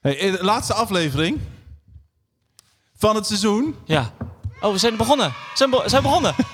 [0.00, 1.40] Hey, eh, de laatste aflevering
[2.96, 3.76] van het seizoen.
[3.84, 4.12] Ja.
[4.60, 5.28] Oh, we zijn begonnen.
[5.28, 6.34] We zijn, be- zijn begonnen.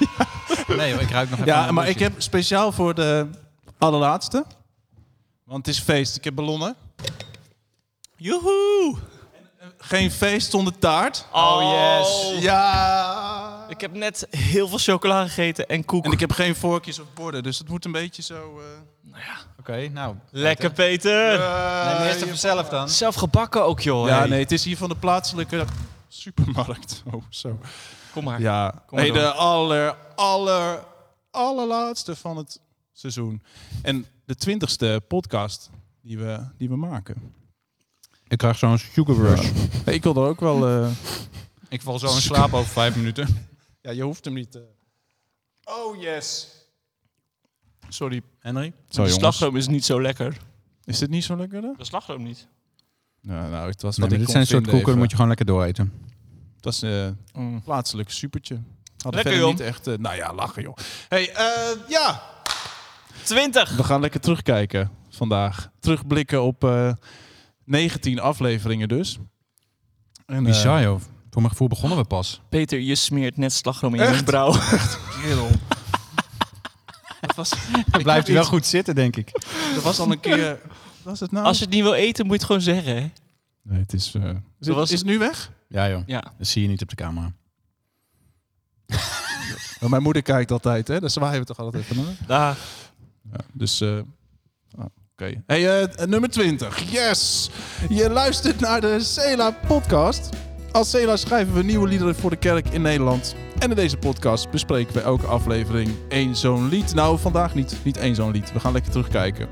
[0.67, 3.29] Nee, hoor, ik ruik nog even Ja, aan de maar ik heb speciaal voor de
[3.79, 4.45] allerlaatste.
[5.45, 6.17] Want het is feest.
[6.17, 6.77] Ik heb ballonnen.
[8.17, 8.97] Joehoe.
[9.79, 11.27] Geen feest zonder taart.
[11.33, 11.61] Oh,
[12.01, 12.43] yes.
[12.43, 13.46] Ja.
[13.69, 16.05] Ik heb net heel veel chocola gegeten en koek.
[16.05, 18.61] En ik heb geen vorkjes of borden, dus het moet een beetje zo...
[19.13, 19.21] eh,
[19.59, 20.15] Oké, nou.
[20.31, 21.39] Lekker, Peter.
[21.39, 22.89] Neem eerst even zelf dan.
[22.89, 24.07] Zelf gebakken ook, joh.
[24.09, 24.29] Ja, Hey.
[24.29, 25.65] nee, het is hier van de plaatselijke
[26.09, 27.03] supermarkt.
[27.13, 27.59] Oh, zo.
[28.13, 28.41] Kom maar.
[28.41, 29.23] Ja, Kom maar nee, door.
[29.23, 30.85] de aller, aller,
[31.31, 32.61] allerlaatste van het
[32.93, 33.43] seizoen.
[33.83, 35.71] En de twintigste podcast
[36.03, 37.35] die we, die we maken.
[38.29, 39.51] Ik krijg zo'n sugar rush.
[39.85, 40.67] Hey, ik wil er ook wel...
[40.69, 40.89] eh,
[41.69, 43.49] Ik val zo in slaap over vijf minuten.
[43.87, 44.55] Ja, je hoeft hem niet.
[44.55, 44.63] eh.
[45.65, 46.49] Oh, yes.
[47.89, 48.23] Sorry.
[48.39, 48.73] Henry?
[48.89, 50.37] Zo, de slagroom is niet zo lekker.
[50.85, 51.61] Is dit niet zo lekker?
[51.61, 51.75] dan?
[51.79, 52.47] De slagroom niet.
[53.21, 55.29] Nou, nou het was Nee, wat maar ik dit zijn soort koeken, moet je gewoon
[55.29, 55.93] lekker dooreten.
[56.57, 57.55] Het was eh, Mm.
[57.55, 58.61] een plaatselijk supertje.
[59.03, 59.51] Hadden Lekker, joh.
[59.51, 59.87] niet echt...
[59.87, 60.77] eh, nou ja, lachen joh.
[61.09, 62.23] hey, eh, ja.
[63.25, 63.77] 20.
[63.77, 65.71] We gaan lekker terugkijken vandaag.
[65.81, 66.93] Terugblikken op eh
[67.65, 69.19] 19 afleveringen dus.
[70.27, 71.01] En, eh, Bizar joh.
[71.37, 72.41] Voor mijn gevoel begonnen we pas.
[72.49, 74.15] Peter, je smeert net slagroom in je Echt?
[74.15, 74.53] wenkbrauw.
[75.23, 75.49] kerel.
[77.21, 77.51] dat was,
[77.91, 79.31] Dan blijft hij wel goed zitten, denk ik.
[79.75, 80.61] Er was al een keer...
[81.03, 81.47] Was het nou?
[81.47, 83.11] Als je het niet wil eten, moet je het gewoon zeggen, hè?
[83.63, 84.15] Nee, het is...
[84.15, 84.23] eh,
[84.61, 85.53] is, het, was- is het nu weg?
[85.69, 86.03] Ja joh.
[86.07, 86.33] Ja.
[86.39, 87.33] Dat zie je niet op de camera.
[89.81, 91.01] Oh, mijn moeder kijkt altijd, hè?
[91.01, 92.15] Daar zwaaien we toch altijd even naar.
[92.27, 92.57] Daar.
[93.33, 93.99] Ja, dus, eh,
[94.79, 95.43] ah, oké.
[95.47, 96.91] Hey, eh, nummer 20.
[96.91, 97.51] Yes!
[97.89, 100.29] Je luistert naar de Cela podcast.
[100.77, 103.35] Als Cela schrijven we nieuwe liederen voor de kerk in Nederland.
[103.59, 106.95] En in deze podcast bespreken we elke aflevering één zo'n lied.
[106.95, 107.77] Nou, vandaag niet.
[107.83, 108.53] Niet één zo'n lied.
[108.53, 109.49] We gaan lekker terugkijken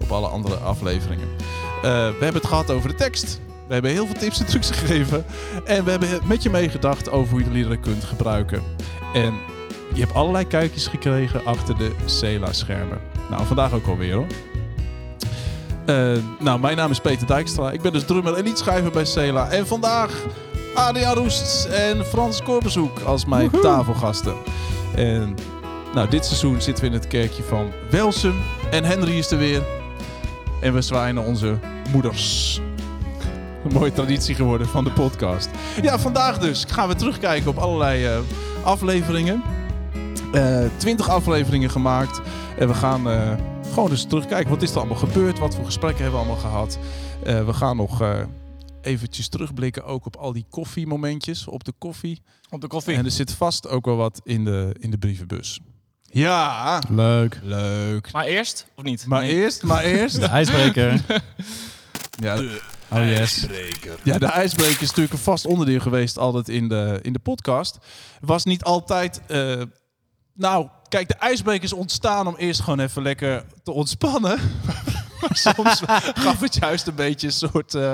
[0.00, 1.28] op alle andere afleveringen.
[1.76, 3.40] Eh, we hebben het gehad over de tekst.
[3.66, 5.24] We hebben heel veel tips en trucs gegeven.
[5.64, 8.62] En we hebben met je meegedacht over hoe je de liederen kunt gebruiken.
[9.12, 9.34] En
[9.92, 13.00] je hebt allerlei kijkjes gekregen achter de Cela-schermen.
[13.30, 14.26] Nou, vandaag ook alweer hoor.
[15.86, 17.70] Eh, nou, mijn naam is Peter Dijkstra.
[17.70, 19.50] Ik ben dus drummer en liedschrijver bij Cela.
[19.50, 20.22] En vandaag
[20.74, 24.34] Adriaan Roest en Frans Korbezoek als mijn tafelgasten.
[24.94, 25.34] En
[25.94, 28.34] nou, dit seizoen zitten we in het kerkje van Welsum.
[28.70, 29.62] En Henry is er weer.
[30.60, 31.58] En we zwaaien naar onze
[31.92, 32.60] moeders.
[33.64, 35.48] Een mooie traditie geworden van de podcast.
[35.82, 38.18] Ja, vandaag dus gaan we terugkijken op allerlei eh,
[38.62, 39.42] afleveringen.
[40.32, 42.20] Eh 20 afleveringen gemaakt.
[42.58, 43.32] En we gaan eh,
[43.72, 44.50] gewoon eens terugkijken.
[44.50, 45.38] Wat is er allemaal gebeurd?
[45.38, 46.78] Wat voor gesprekken hebben we allemaal gehad?
[47.22, 48.02] Eh, we gaan nog
[48.84, 51.46] eventjes terugblikken ook op al die koffiemomentjes.
[51.46, 52.22] Op de koffie.
[52.50, 52.94] Op de koffie.
[52.96, 55.60] En er zit vast ook wel wat in de, in de brievenbus.
[56.02, 57.40] Ja, Leuk.
[57.42, 58.12] leuk.
[58.12, 59.06] Maar eerst, of niet?
[59.06, 59.34] Maar Nee.
[59.34, 60.20] eerst, maar eerst.
[60.20, 61.00] De ijsbreker.
[62.20, 62.42] Ja,
[62.90, 63.46] Oh yes.
[64.02, 67.78] Ja, de ijsbreker is natuurlijk een vast onderdeel geweest altijd in de, in de podcast.
[68.20, 69.20] Was niet altijd...
[69.26, 69.62] eh,
[70.34, 74.38] nou, kijk, de ijsbreker is ontstaan om eerst gewoon even lekker te ontspannen.
[75.20, 75.80] maar soms
[76.24, 77.92] gaf het juist een beetje een soort eh,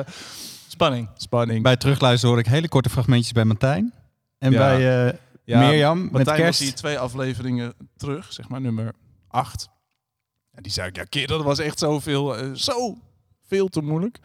[0.71, 1.09] Spanning.
[1.17, 1.63] spanning.
[1.63, 3.93] Bij het terugluisteren hoor ik hele korte fragmentjes bij Martijn.
[4.39, 4.59] En Ja.
[4.59, 6.61] bij eh, Ja, Mirjam met Martijn was kerst.
[6.61, 8.93] hier twee afleveringen terug, zeg maar nummer
[9.29, 9.69] acht.
[10.51, 12.99] En die zei ik, ja kerel, dat was echt zoveel, eh zo
[13.47, 14.19] veel te moeilijk.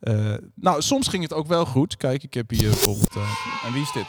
[0.00, 1.96] Eh, nou, soms ging het ook wel goed.
[1.96, 3.16] Kijk, ik heb hier bijvoorbeeld...
[3.16, 4.06] eh, en wie is dit?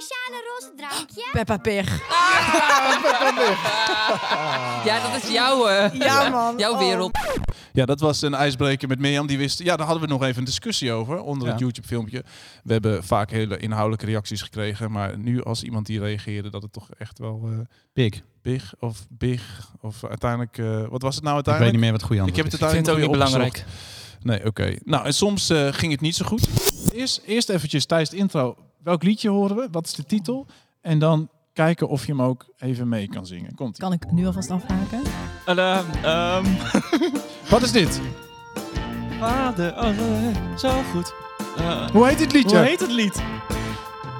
[0.00, 1.28] Speciale roze drankje?
[1.38, 2.00] Peppa Pig.
[4.84, 6.58] Ja, dat is jouw, eh, Ja, man.
[6.58, 6.78] jouw Oh.
[6.78, 7.18] wereld.
[7.72, 9.26] Ja, dat was een ijsbreker met Mirjam.
[9.26, 11.64] Die wist, ja, daar hadden we nog even een discussie over onder het Ja.
[11.64, 12.24] YouTube-filmpje.
[12.64, 14.90] We hebben vaak hele inhoudelijke reacties gekregen.
[14.90, 17.58] Maar nu als iemand die reageerde, dat het toch echt wel eh,
[18.42, 19.70] big of big.
[19.80, 21.72] Of uiteindelijk, eh, wat was het nou Ik weet uiteindelijk?
[21.72, 22.66] niet meer wat het goede Ik antwoord heb het is.
[22.68, 23.88] Ik vind het ook niet uiteindelijk belangrijk.
[24.22, 24.90] Nee, oké.
[24.90, 26.48] Nou, en soms eh, ging het niet zo goed.
[26.92, 28.56] Eerst, eerst eventjes tijdens de intro.
[28.82, 29.68] Welk liedje horen we?
[29.70, 30.46] Wat is de titel?
[30.80, 33.54] En dan kijken of je hem ook even mee kan zingen.
[33.54, 33.82] Komt ie.
[33.82, 35.02] Kan ik nu alvast afhaken?
[35.46, 36.44] Ehm,
[37.50, 38.00] Wat is dit?
[39.18, 41.12] Vader, oh, zo goed.
[41.56, 42.56] Eh, Hoe heet dit liedje?
[42.56, 43.22] hoe heet het lied?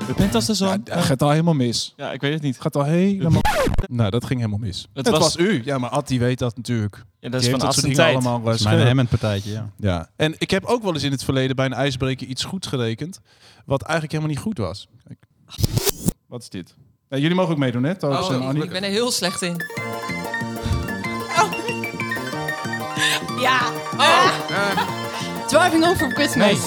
[0.06, 1.92] De Ja, het gaat al helemaal mis.
[1.96, 2.52] Ja, ik weet het niet.
[2.54, 3.40] Het gaat al helemaal...
[3.86, 4.88] nou, dat ging helemaal mis.
[4.94, 5.36] Het, was- was...
[5.36, 5.62] u.
[5.64, 6.94] Ja, maar Ad die weet dat natuurlijk.
[6.96, 8.14] Ja, dat Die is heeft van dat soort tijd.
[8.14, 9.70] allemaal Dat is mijn Hammond partijtje, ja.
[9.76, 10.08] Ja.
[10.16, 13.20] En ik heb ook wel eens in het verleden bij een ijsbreker iets goed gerekend.
[13.66, 14.88] Wat eigenlijk helemaal niet goed was.
[15.06, 15.18] Kijk.
[16.28, 16.74] Wat is dit?
[17.08, 17.94] Ja, jullie mogen ook meedoen, hè?
[17.96, 18.62] Thomas en Oh, Annie.
[18.62, 19.56] ik, ben er heel slecht in.
[23.40, 23.58] Ja.
[25.48, 26.46] Driving home for Christmas.
[26.46, 26.58] Nee.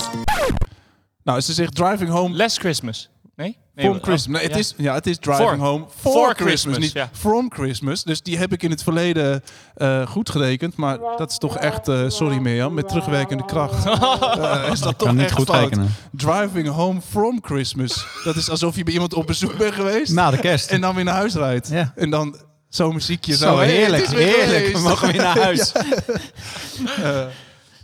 [1.23, 3.09] Nou, ze zegt Driving Home Last Christmas.
[3.35, 3.57] Nee?
[3.75, 4.41] nee From oh, Christmas.
[4.41, 4.59] Nee, het, ja.
[4.59, 7.09] is, ja, het is Driving For- Home for, for Christmas, Christmas, niet ja.
[7.11, 8.03] From Christmas.
[8.03, 9.43] Dus die heb ik in het verleden
[9.75, 10.75] eh, goed gerekend.
[10.75, 13.85] Maar dat is toch echt, eh, sorry Mirjam, met terugwerkende kracht.
[13.85, 15.63] eh, is dat toch kan niet echt goed fout.
[15.63, 15.95] rekenen.
[16.11, 18.05] Driving Home from Christmas.
[18.23, 20.13] Dat is alsof je bij iemand op bezoek bent geweest.
[20.13, 20.69] Na de kerst.
[20.71, 21.67] en dan weer naar huis rijdt.
[21.69, 21.93] Ja.
[21.95, 22.35] En dan
[22.69, 23.35] zo'n muziekje.
[23.35, 24.73] Zo, hey, heerlijk, het is weer heerlijk.
[24.75, 25.71] We mogen weer naar huis.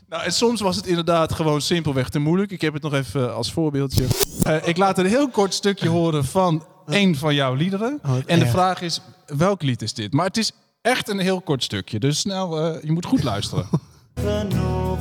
[0.09, 2.51] Eh, nou, en soms was het inderdaad gewoon simpelweg te moeilijk.
[2.51, 4.05] Ik heb het nog even als voorbeeldje.
[4.43, 7.99] Eh, ik laat een heel kort stukje horen van een van jouw liederen.
[8.05, 8.49] Oh, en de erg.
[8.49, 10.13] vraag is, welk lied is dit?
[10.13, 10.51] Maar het is
[10.81, 11.99] echt een heel kort stukje.
[11.99, 13.69] Dus snel, eh, je moet goed luisteren.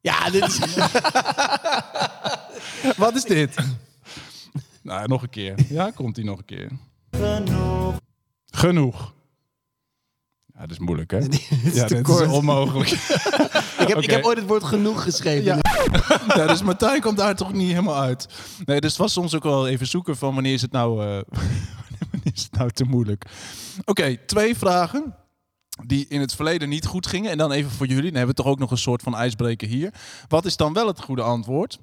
[0.00, 0.58] Ja, dit is...
[2.96, 3.54] Wat is dit?
[4.82, 5.54] nou, nog een keer.
[5.68, 6.70] Ja, komt hij nog een keer.
[8.50, 9.12] Genoeg.
[10.54, 11.20] Ja, dat is moeilijk, hè?
[11.28, 12.26] dit is ja, dat kort.
[12.26, 12.88] is onmogelijk.
[13.88, 15.44] Ik, heb, ik heb ooit het woord genoeg geschreven.
[15.44, 15.58] Ja.
[16.36, 18.28] ja, dus Martijn komt daar toch niet helemaal uit.
[18.64, 21.06] Nee, dus het was soms ook wel even zoeken van wanneer is het nou, eh,
[22.10, 23.24] wanneer is het nou te moeilijk.
[23.84, 25.14] Oké, twee vragen
[25.84, 27.30] die in het verleden niet goed gingen.
[27.30, 28.02] En dan even voor jullie.
[28.02, 29.92] Dan hebben we toch ook nog een soort van ijsbreker hier.
[30.28, 31.78] Wat is dan wel het goede antwoord?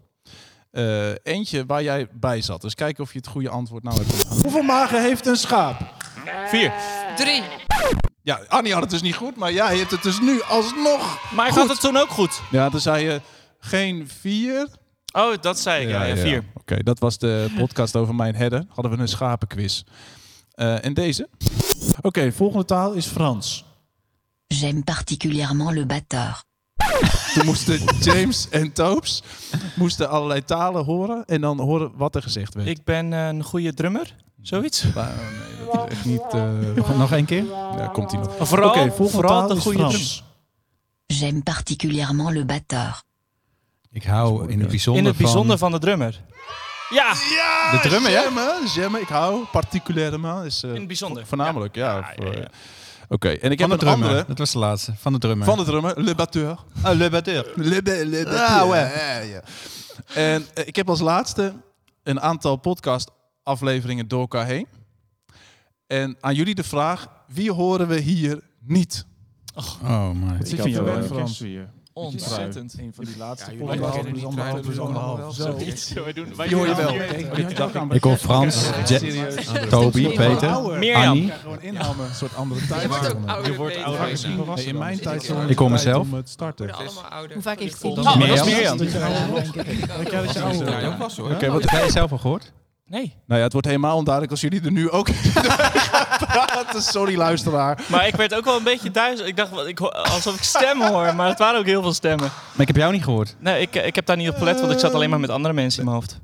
[0.71, 2.61] Eh, eentje waar jij bij zat.
[2.61, 4.23] Dus kijken of je het goede antwoord nou hebt.
[4.41, 5.94] Hoeveel magen heeft een schaap?
[6.47, 6.73] Vier.
[7.15, 7.44] Drie.
[8.24, 11.31] Ja, Annie had het dus niet goed, maar jij hebt het dus nu alsnog.
[11.36, 12.42] Maar ik had het toen ook goed.
[12.52, 13.22] Ja, dan zei je
[13.60, 14.68] geen vier,
[15.14, 15.90] Oh, dat zei ik.
[15.90, 16.44] Ja, ja, vier.
[16.54, 18.70] Oké, dat was de podcast over mijn herden.
[18.70, 19.84] Hadden we een schapenquiz.
[20.52, 21.30] Eh, en deze?
[22.02, 23.66] Oké, volgende taal is Frans.
[24.48, 26.44] J'aime particulièrement le batteur.
[27.34, 29.24] Toen moesten James en Toops
[29.75, 32.68] moesten allerlei talen horen en dan horen wat er gezegd werd.
[32.68, 34.16] Ik ben een goede drummer.
[34.42, 34.94] Zoiets.
[34.94, 36.22] Maar, nee, dat is echt niet...
[36.31, 36.44] eh,
[36.75, 37.46] Nog, nog één keer?
[37.78, 38.48] ja, komt hij nog.
[38.48, 40.24] Vooral, Oké, volgende vooral de goede Frans.
[41.06, 43.02] J'aime particulièrement le batteur.
[43.92, 45.70] Ik hou in het bijzonder In het bijzonder van...
[45.72, 46.22] van de drummer.
[46.90, 47.14] Ja!
[47.36, 48.22] Ja, De drummer, ja?
[48.22, 50.46] J'aime, j'aime, ik hou particulièrement.
[50.46, 51.25] Is, eh, In het bijzonder.
[51.25, 51.96] Voornamelijk, ja.
[51.98, 52.48] Ja, voor- ja, ja.
[53.10, 54.08] Oké, en ik Van heb de een drummer.
[54.10, 54.94] andere Dat was de laatste.
[55.00, 55.46] Van de drummer.
[55.46, 56.58] van de drummer, Le Batteur.
[56.86, 57.52] Oh, le batteur.
[57.56, 58.40] Le, le Batteur.
[58.40, 58.92] Ah, ouais.
[58.96, 59.42] Ja, ja.
[60.14, 61.54] En eh, ik heb als laatste
[62.04, 63.10] een aantal podcast
[63.44, 64.68] afleveringen door elkaar heen.
[65.88, 69.06] En aan jullie de vraag, wie horen we hier niet?
[69.83, 70.38] Oh, man.
[70.38, 71.44] Wat zit je jou, eh, Frans?
[71.94, 72.75] Ontzettend.
[72.80, 73.57] Een van die laatste Ja,
[76.75, 76.91] wel.
[76.91, 78.69] hier- Ik hoor Frans.
[79.69, 81.07] Toby, Peter, Mirjam.
[81.07, 81.31] Annie.
[81.31, 82.81] Gewoon inhammen, een soort andere tijd.
[83.45, 84.65] Je wordt ouder.
[84.68, 86.06] In mijn tijd zo Ik hoor mezelf.
[86.06, 86.69] om het starten.
[87.33, 88.77] Hoe vaak heeft hij dat is Mirjam.
[91.51, 92.51] Wat Heb jij zelf al gehoord?
[92.94, 93.13] Nee.
[93.25, 96.81] Nou ja, het wordt helemaal onduidelijk als jullie er nu ook in gaan praten.
[96.81, 97.81] Sorry, luisteraar.
[97.88, 99.30] Maar ik werd ook wel een beetje duizelig.
[99.30, 102.25] Ik dacht ik, alsof ik stemmen hoor, maar het waren ook heel veel stemmen.
[102.51, 103.36] Maar ik heb jou niet gehoord.
[103.40, 105.54] Nee, ik, ik heb daar niet op gelet, want ik zat alleen maar met andere
[105.54, 106.19] mensen in mijn hoofd.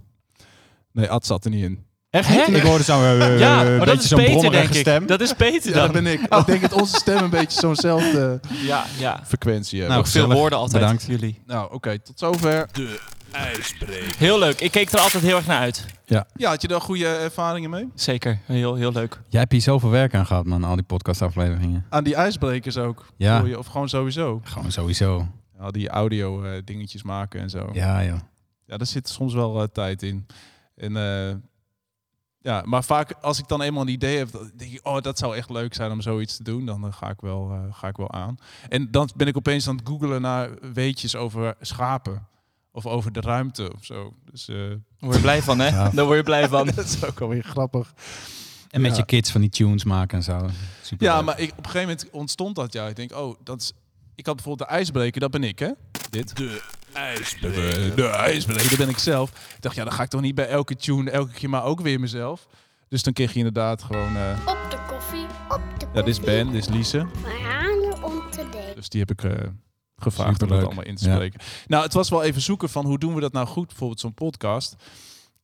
[0.91, 1.85] Nee, Ad zat er niet in.
[2.09, 2.41] Echt Hè?
[2.43, 4.81] Ik hoorde zo'n uh, Ja, maar dat beetje is zo'n Peter, brommerige denk ik.
[4.81, 5.05] stem.
[5.05, 5.93] Dat is Peter Ja, dan.
[5.93, 6.21] dat ben ik.
[6.21, 9.19] Ik denk dat onze stem een beetje zo'nzelfde Ja, ja.
[9.27, 9.97] frequentie hebben.
[9.97, 11.05] Nou, Veel woorden altijd, Bedankt.
[11.07, 11.41] jullie.
[11.45, 12.67] Nou, oké, tot zover.
[14.17, 14.61] Heel leuk.
[14.61, 15.85] Ik keek er altijd heel erg naar uit.
[16.05, 17.89] Ja, had je daar goede ervaringen mee?
[17.95, 18.39] Zeker.
[18.45, 19.21] Heel, heel leuk.
[19.27, 21.85] Jij hebt hier zoveel werk aan gehad, man, al die podcastafleveringen.
[21.89, 23.05] Aan die ijsbrekers ook?
[23.17, 23.43] Ja.
[23.43, 24.41] Je, of gewoon sowieso?
[24.43, 25.27] Gewoon sowieso.
[25.59, 27.69] Ja, die audio eh, dingetjes maken en zo.
[27.73, 28.19] Ja, joh.
[28.65, 30.25] Ja, daar zit soms wel eh, tijd in.
[30.75, 31.35] En, eh,
[32.41, 35.17] ja, maar vaak als ik dan eenmaal een idee heb, dan denk ik, oh, dat
[35.17, 36.65] zou echt leuk zijn om zoiets te doen.
[36.65, 38.37] Dan ga, ik wel, eh, ga ik wel aan.
[38.69, 42.27] En dan ben ik opeens aan het googelen naar weetjes over schapen.
[42.79, 44.13] Of over de ruimte of zo.
[44.31, 45.67] Dus eh, Daar word je blij van, hè?
[45.67, 45.89] Ja.
[45.89, 46.65] Daar word je blij van.
[46.75, 47.93] dat is ook alweer grappig.
[48.69, 48.97] En met Ja.
[48.97, 50.49] je kids van die tunes maken en zo.
[50.81, 52.73] Super Ja, maar ik, op een gegeven moment ontstond dat.
[52.73, 53.71] Ja, ik denk, oh, dat is.
[54.15, 55.69] Ik had bijvoorbeeld de ijsbreker, dat ben ik, hè?
[56.09, 56.35] Dit.
[56.35, 56.61] De
[56.93, 57.95] ijsbreker.
[57.95, 59.29] De, ijsbreker, dat ben ik zelf.
[59.29, 61.81] Ik dacht, ja, dan ga ik toch niet bij elke tune elke keer maar ook
[61.81, 62.47] weer mezelf.
[62.89, 64.15] Dus dan kreeg je inderdaad gewoon.
[64.15, 65.87] eh, Op de koffie, op de koffie.
[65.93, 67.05] ja, dit is Ben, dit is Lise.
[67.23, 68.75] We halen om te delen.
[68.75, 69.31] Dus die heb ik eh,
[70.01, 70.65] gevraagd om dat Superleuk.
[70.65, 71.13] allemaal in te Ja.
[71.15, 71.39] spreken.
[71.67, 74.13] Nou, het was wel even zoeken van hoe doen we dat nou goed, bijvoorbeeld zo'n
[74.13, 74.75] podcast.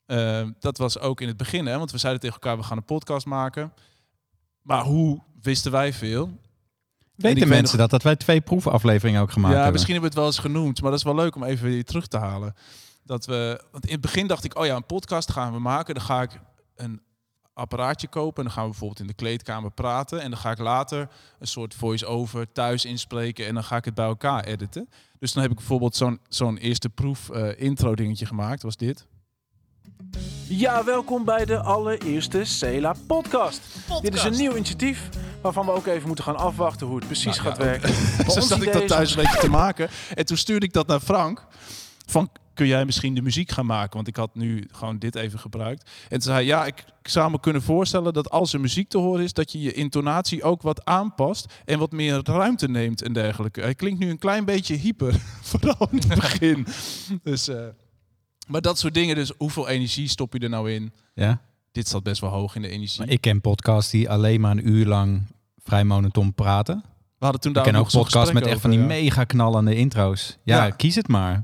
[0.06, 2.78] Eh, dat was ook in het begin, hè, want we zeiden tegen elkaar, we gaan
[2.78, 3.74] een podcast maken.
[4.62, 6.30] Maar hoe wisten wij veel?
[7.16, 7.90] Weten mensen dat?
[7.90, 9.74] Dat wij twee proefafleveringen ook gemaakt ja, hebben.
[9.74, 11.84] misschien hebben we het wel eens genoemd, maar dat is wel leuk om even weer
[11.86, 12.56] terug te halen.
[13.04, 15.96] Dat we, want in het begin dacht ik, oh ja, een podcast gaan we maken.
[15.96, 16.40] Dan ga ik
[16.76, 17.02] een
[17.56, 20.22] apparaatje kopen en dan gaan we bijvoorbeeld in de kleedkamer praten.
[20.22, 21.10] En dan ga ik later
[21.40, 24.90] een soort voice-over thuis inspreken en dan ga ik het bij elkaar editen.
[25.20, 29.08] Dus dan heb ik bijvoorbeeld zo'n zo'n eerste proef eh, intro dingetje gemaakt, was dit.
[30.48, 33.62] Ja, welkom bij de allereerste Cela podcast.
[34.02, 35.10] Dit is een nieuw initiatief
[35.42, 37.94] waarvan we ook even moeten gaan afwachten hoe het precies Nou, gaat ja, werken.
[38.32, 39.90] Zo ons zat ik dat is thuis een beetje te maken.
[40.14, 41.46] En toen stuurde ik dat naar Frank.
[42.06, 43.96] Van, kun jij misschien de muziek gaan maken?
[43.96, 45.90] Want ik had nu gewoon dit even gebruikt.
[46.02, 48.90] En toen zei hij, ja, ik, ik zou me kunnen voorstellen dat als er muziek
[48.90, 53.02] te horen is, dat je je intonatie ook wat aanpast en wat meer ruimte neemt
[53.02, 53.62] en dergelijke.
[53.62, 55.14] Hij klinkt nu een klein beetje hyper,
[55.52, 56.68] vooral in het begin.
[57.24, 57.66] dus, eh,
[58.48, 60.94] maar dat soort dingen, dus hoeveel energie stop je er nou in?
[61.14, 61.42] Ja.
[61.72, 63.00] Dit staat best wel hoog in de energie.
[63.00, 65.22] Maar ik ken podcasts die alleen maar een uur lang
[65.64, 66.84] vrij monoton praten.
[67.18, 68.86] We hadden toen Ik daar ken ook podcasts met echt van die ja.
[68.86, 70.38] mega knallende intro's.
[70.44, 70.70] Ja, Ja.
[70.70, 71.44] kies het maar.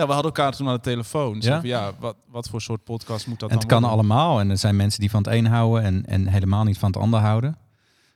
[0.00, 1.36] Ja, we hadden elkaar toen aan de telefoon.
[1.40, 1.60] Ja?
[1.60, 4.08] van, ja, wat, wat voor soort podcast moet dat En het dan kan worden?
[4.08, 4.40] allemaal.
[4.40, 7.00] En er zijn mensen die van het een houden en, en helemaal niet van het
[7.00, 7.58] ander houden.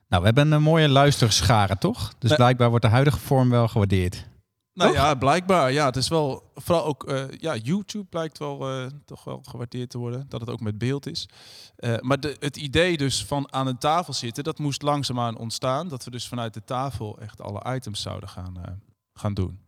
[0.09, 2.15] Nou, we hebben een mooie luisterschare, toch?
[2.19, 2.39] Dus Nee.
[2.39, 4.27] blijkbaar wordt de huidige vorm wel gewaardeerd.
[4.75, 5.01] Nou Toch?
[5.03, 5.73] ja, blijkbaar.
[5.73, 9.91] Ja, het is wel vooral ook eh, ja, YouTube blijkt wel eh, toch wel gewaardeerd
[9.91, 11.29] te worden dat het ook met beeld is.
[11.77, 15.89] Eh, maar de, het idee dus van aan een tafel zitten, dat moest langzaamaan ontstaan.
[15.89, 18.73] Dat we dus vanuit de tafel echt alle items zouden gaan, eh,
[19.15, 19.59] gaan doen.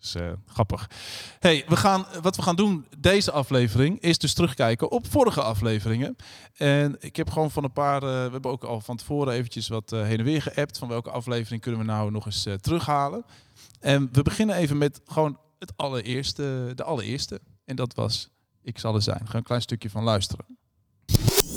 [0.00, 0.90] Dus eh, grappig.
[1.38, 6.16] Hey, we gaan, wat we gaan doen deze aflevering is dus terugkijken op vorige afleveringen.
[6.56, 9.68] En ik heb gewoon van een paar, eh, we hebben ook al van tevoren eventjes
[9.68, 10.78] wat eh, heen en weer geappt.
[10.78, 13.24] Van welke aflevering kunnen we nou nog eens terughalen.
[13.80, 17.40] En we beginnen even met gewoon het allereerste, de allereerste.
[17.64, 18.30] En dat was
[18.62, 19.28] Ik zal er zijn.
[19.28, 20.46] Ga een klein stukje van luisteren.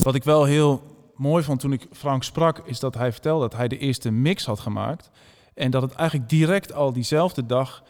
[0.03, 3.57] Wat ik wel heel mooi vond toen ik Frank sprak, is dat hij vertelde dat
[3.57, 5.09] hij de eerste mix had gemaakt.
[5.53, 7.83] En dat het eigenlijk direct al diezelfde dag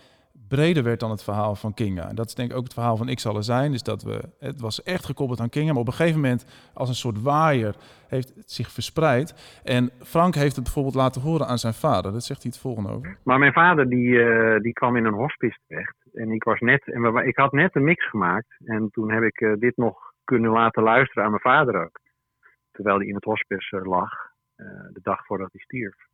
[0.49, 2.09] breder werd dan het verhaal van Kinga.
[2.09, 3.71] En dat is denk ik ook het verhaal van Ik zal er zijn.
[3.71, 5.71] Dus dat we, het was echt gekoppeld aan Kinga.
[5.71, 7.75] Maar op een gegeven moment, als een soort waaier,
[8.07, 9.59] heeft het zich verspreid.
[9.63, 12.11] En Frank heeft het bijvoorbeeld laten horen aan zijn vader.
[12.11, 13.17] Dat zegt hij het volgende over.
[13.23, 15.97] Maar mijn vader die, eh, die kwam in een hospice terecht.
[16.13, 18.55] En ik was net, en ik had net een mix gemaakt.
[18.65, 21.99] En toen heb ik eh, dit nog kunnen laten luisteren aan mijn vader ook.
[22.71, 24.11] Terwijl hij in het hospice eh, lag,
[24.93, 26.08] de dag voordat hij stierf.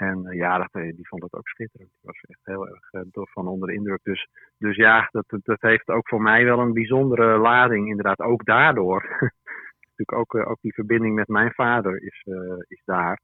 [0.00, 1.90] En eh, ja, dat, eh, die vond het ook schitterend.
[1.90, 4.00] Die was echt heel erg eh, door van onder de indruk.
[4.02, 4.28] Dus,
[4.58, 7.88] dus ja, dat, dat- heeft ook voor mij wel een bijzondere lading.
[7.88, 9.02] Inderdaad, ook daardoor.
[9.80, 12.34] Natuurlijk ook, eh, ook die verbinding met mijn vader is, eh,
[12.68, 13.20] is daar.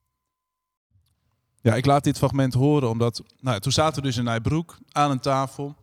[1.61, 3.37] Ja, ik laat dit fragment horen omdat...
[3.41, 5.75] Nou, toen zaten we dus in Nijbroek aan een tafel.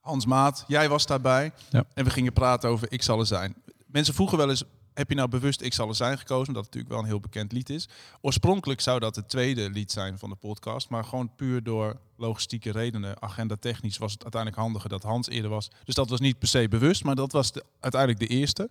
[0.00, 1.52] Hans Maat, jij was daarbij.
[1.70, 1.84] Ja.
[1.94, 3.54] En we gingen praten over Ik zal er zijn.
[3.86, 4.64] Mensen vroegen wel eens...
[4.94, 6.54] Heb je nou bewust Ik zal er zijn gekozen?
[6.54, 7.88] Het natuurlijk wel een heel bekend lied is.
[8.20, 10.88] Oorspronkelijk zou dat het tweede lied zijn van de podcast.
[10.88, 15.50] Maar gewoon puur door logistieke redenen, agenda technisch, was het uiteindelijk handiger dat Hans eerder
[15.50, 15.70] was.
[15.84, 18.70] Dus dat was niet per se bewust, maar dat was de, uiteindelijk de eerste.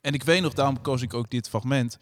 [0.00, 1.98] En ik weet nog, daarom koos ik ook dit fragment.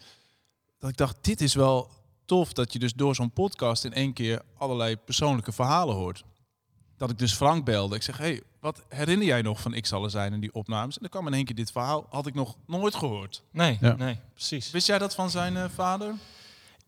[0.79, 1.89] Dat ik dacht, dit is wel
[2.25, 6.23] tof dat je dus door zo'n podcast in één keer allerlei persoonlijke verhalen hoort.
[6.97, 7.95] Dat ik dus Frank belde.
[7.95, 10.95] Ik zeg, hey, wat herinner jij nog van Ik zal er zijn in die opnames?
[10.95, 13.43] En dan kwam in één keer dit verhaal, had ik nog nooit gehoord.
[13.51, 13.95] Nee, Ja.
[13.95, 14.71] nee, precies.
[14.71, 16.13] Wist jij dat van zijn eh, vader?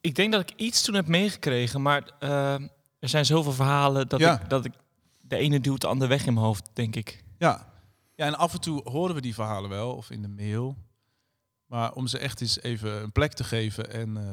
[0.01, 2.53] Ik denk dat ik iets toen heb meegekregen, maar eh,
[2.99, 4.41] er zijn zoveel verhalen dat, Ja.
[4.41, 4.73] ik, dat ik
[5.21, 7.23] de ene duwt de andere weg in mijn hoofd, denk ik.
[7.37, 7.67] Ja.
[8.15, 10.75] ja, en af en toe horen we die verhalen wel, of in de mail.
[11.65, 14.23] Maar om ze echt eens even een plek te geven en eh,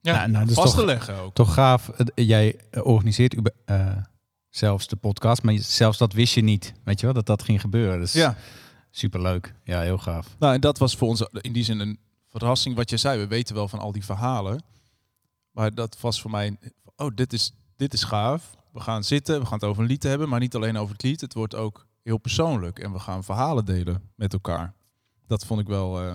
[0.00, 1.34] Ja, nou, nou, vast te toch, leggen ook.
[1.34, 1.90] toch gaaf.
[2.14, 3.96] Jij organiseert eh,
[4.52, 6.72] zelfs de podcast, maar zelfs dat wist je niet.
[6.84, 7.98] Weet je wel, dat dat ging gebeuren.
[8.00, 8.36] Dus Ja,
[8.90, 9.54] superleuk.
[9.64, 10.26] Ja, heel gaaf.
[10.38, 12.76] nou en dat was voor ons in die zin een verrassing.
[12.76, 14.62] Wat je zei, we weten wel van al die verhalen.
[15.50, 16.56] Maar dat was voor mij,
[16.96, 18.54] oh, dit is, dit is gaaf.
[18.72, 21.02] We gaan zitten, we gaan het over een lied hebben, maar niet alleen over het
[21.02, 21.20] lied.
[21.20, 24.74] Het wordt ook heel persoonlijk en we gaan verhalen delen met elkaar.
[25.26, 26.14] Dat vond ik wel, eh,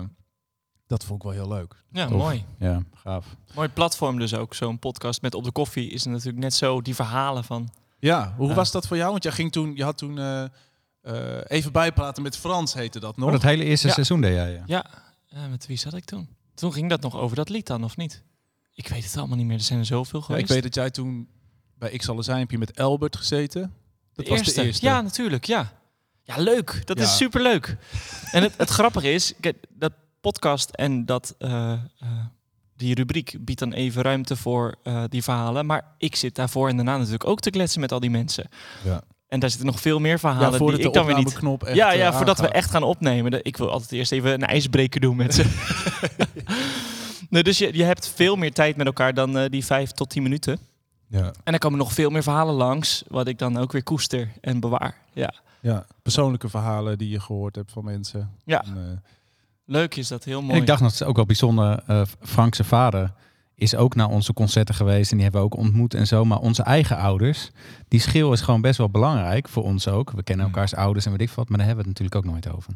[0.86, 1.82] dat vond ik wel heel leuk.
[1.90, 2.16] Ja, Tof.
[2.18, 2.44] mooi.
[2.58, 3.36] Ja, gaaf.
[3.54, 4.54] Mooi platform dus ook.
[4.54, 7.68] Zo'n podcast met Op de Koffie is natuurlijk net zo die verhalen van...
[7.98, 8.54] Ja, hoe Ja.
[8.54, 9.10] was dat voor jou?
[9.10, 10.44] Want jij ging toen, je had toen eh,
[11.00, 13.26] eh, even bijpraten met Frans, heette dat nog.
[13.26, 13.92] Oh, dat hele eerste Ja.
[13.92, 14.62] seizoen deed jij, ja.
[14.66, 14.84] Ja,
[15.28, 16.28] eh, met wie zat ik toen?
[16.54, 18.22] Toen ging dat nog over dat lied dan, of niet?
[18.74, 19.56] Ik weet het allemaal niet meer.
[19.56, 20.44] Er zijn er zoveel Ja, geweest.
[20.44, 21.28] ik weet dat jij toen
[21.74, 23.60] bij Ik zal er zijn, heb je met Elbert gezeten.
[24.12, 24.60] Dat de was eerste.
[24.60, 24.86] de eerste.
[24.86, 25.72] Ja, natuurlijk, ja.
[26.22, 26.86] Ja, leuk.
[26.86, 27.04] Dat Ja.
[27.04, 27.76] is superleuk.
[28.32, 31.78] En het, het grappige is, kijk, dat podcast en dat, eh, eh,
[32.78, 35.66] die rubriek biedt dan even ruimte voor eh, die verhalen.
[35.66, 38.48] Maar ik zit daarvoor en daarna natuurlijk ook te kletsen met al die mensen.
[38.84, 39.02] Ja.
[39.28, 41.26] En daar zitten nog veel meer Ja, verhalen voordat die de ik dan weer niet...
[41.26, 43.44] opnameknop echt, ja, eh, ja, voordat we echt gaan opnemen.
[43.44, 45.44] Ik wil altijd eerst even een ijsbreker doen met ze.
[47.30, 50.10] nee, dus je, je hebt veel meer tijd met elkaar dan eh, die vijf tot
[50.10, 50.58] tien minuten.
[51.06, 51.24] Ja.
[51.24, 54.60] En dan komen nog veel meer verhalen langs, wat ik dan ook weer koester en
[54.60, 54.94] bewaar.
[55.12, 58.30] Ja, ja, persoonlijke verhalen die je gehoord hebt van mensen.
[58.44, 58.64] ja.
[58.64, 59.10] En, eh,
[59.68, 60.52] leuk is dat, heel mooi.
[60.54, 61.82] En ik dacht nog, het ook wel bijzonder.
[61.86, 63.12] eh Frank zijn vader
[63.54, 66.24] is ook naar onze concerten geweest en die hebben we ook ontmoet en zo.
[66.24, 67.50] Maar onze eigen ouders,
[67.88, 70.10] die schil is gewoon best wel belangrijk voor ons ook.
[70.10, 70.54] We kennen Hmm.
[70.54, 72.72] elkaars ouders en weet ik wat, maar daar hebben we het natuurlijk ook nooit over.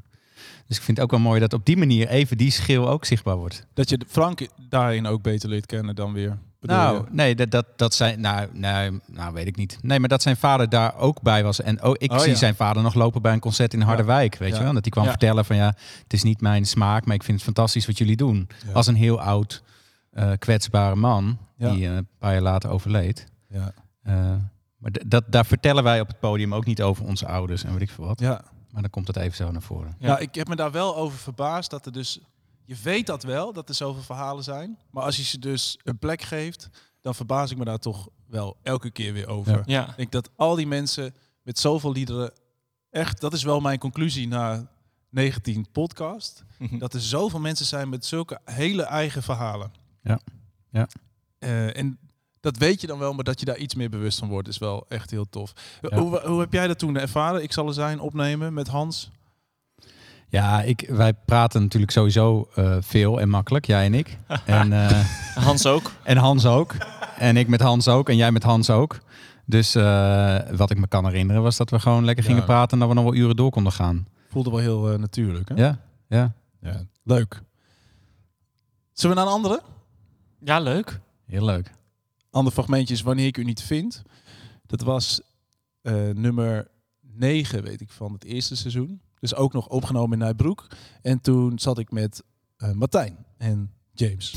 [0.67, 3.05] Dus ik vind het ook wel mooi dat op die manier even die schil ook
[3.05, 3.67] zichtbaar wordt.
[3.75, 6.39] dat je Frank daarin ook beter leert kennen dan weer
[6.71, 7.05] Nou, je?
[7.11, 9.79] nee, dat, dat, dat zijn, nou, nou, nou, weet ik niet.
[9.83, 11.61] Nee, maar dat zijn vader daar ook bij was.
[11.61, 12.37] En oh, ik Oh, zie ja.
[12.37, 14.73] zijn vader nog lopen bij een concert in Harderwijk, weet je wel.
[14.73, 17.45] Dat hij kwam vertellen van ja, het is niet mijn smaak, maar ik vind het
[17.45, 18.49] fantastisch wat jullie doen.
[18.73, 19.63] Als een heel oud,
[20.11, 23.27] eh, kwetsbare man, die eh, een paar jaar later overleed.
[23.49, 23.73] Ja.
[24.03, 24.15] Eh,
[24.77, 27.83] maar dat, daar vertellen wij op het podium ook niet over onze ouders en weet
[27.83, 28.21] ik veel wat.
[28.21, 28.45] ja.
[28.73, 29.95] Maar dan komt het even zo naar voren.
[29.99, 30.19] Ja.
[30.19, 32.21] Ik heb me daar wel over verbaasd dat er dus...
[32.73, 34.79] Je weet dat wel, dat er zoveel verhalen zijn.
[34.91, 36.69] Maar als je ze dus een plek geeft,
[37.01, 39.53] dan verbaas ik me daar toch wel elke keer weer over.
[39.53, 39.63] Ja.
[39.67, 39.89] Ja.
[39.89, 42.33] Ik denk dat al die mensen met zoveel liederen...
[42.91, 44.71] Echt, dat is wel mijn conclusie na
[45.09, 46.45] 19 podcast.
[46.79, 49.73] dat er zoveel mensen zijn met zulke hele eigen verhalen.
[50.03, 50.21] Ja.
[50.71, 50.89] Ja.
[51.39, 51.99] Eh, en
[52.41, 54.59] dat weet je dan wel, maar dat je daar iets meer bewust van wordt, is
[54.59, 55.53] wel echt heel tof.
[55.81, 55.99] Ja.
[55.99, 57.43] Hoe, hoe heb jij dat toen ervaren?
[57.43, 59.11] Ik zal er zijn opnemen met Hans.
[60.33, 64.19] Ja, ik, wij praten natuurlijk sowieso eh, veel en makkelijk, jij en ik.
[64.47, 65.93] en, eh, Hans ook.
[66.03, 66.75] en Hans ook.
[67.19, 68.09] En ik met Hans ook.
[68.09, 68.99] En jij met Hans ook.
[69.47, 72.47] Dus eh, wat ik me kan herinneren was dat we gewoon lekker gingen Ja.
[72.47, 74.07] praten en dat we nog wel uren door konden gaan.
[74.29, 75.49] Voelde wel heel eh, natuurlijk.
[75.49, 75.55] Hè?
[75.55, 76.33] Ja, ja.
[76.61, 77.43] Ja, leuk.
[78.93, 79.61] Zullen we naar een andere?
[80.41, 81.01] Ja, leuk.
[81.27, 81.71] Heel leuk.
[82.31, 84.03] Ander fragmentje is Wanneer ik u niet vind.
[84.67, 85.21] Dat was
[85.83, 86.69] eh, nummer
[87.01, 89.01] 9, weet ik, van het eerste seizoen.
[89.23, 90.67] Dus ook nog opgenomen in Nijbroek.
[91.03, 92.23] En toen zat ik met
[92.57, 94.35] eh, Martijn en James.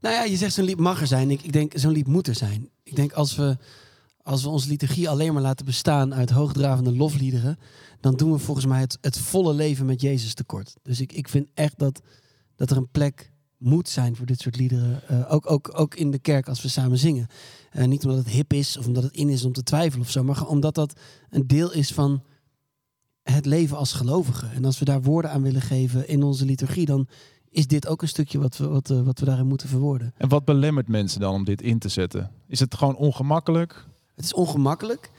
[0.00, 1.30] Nou ja, je zegt zo'n lied mag er zijn.
[1.30, 2.68] Ik, ik denk zo'n lied moet er zijn.
[2.82, 3.56] Ik denk als we,
[4.22, 7.58] als we onze liturgie alleen maar laten bestaan uit hoogdravende lofliederen,
[8.00, 10.76] dan doen we volgens mij het, het volle leven met Jezus tekort.
[10.82, 12.00] Dus ik, ik vind echt dat,
[12.56, 15.08] dat er een plek moet zijn voor dit soort liederen.
[15.08, 17.26] Eh, ook, ook, ook in de kerk als we samen zingen.
[17.70, 20.10] Eh, niet omdat het hip is of omdat het in is om te twijfelen of
[20.10, 22.22] zo, maar omdat dat een deel is van
[23.34, 24.52] het leven als gelovigen.
[24.52, 27.08] En als we daar woorden aan willen geven in onze liturgie, dan
[27.50, 30.14] is dit ook een stukje wat we, wat, eh, wat we daarin moeten verwoorden.
[30.16, 32.30] En wat belemmert mensen dan om dit in te zetten?
[32.46, 33.84] Is het gewoon ongemakkelijk?
[34.14, 35.10] Het is ongemakkelijk.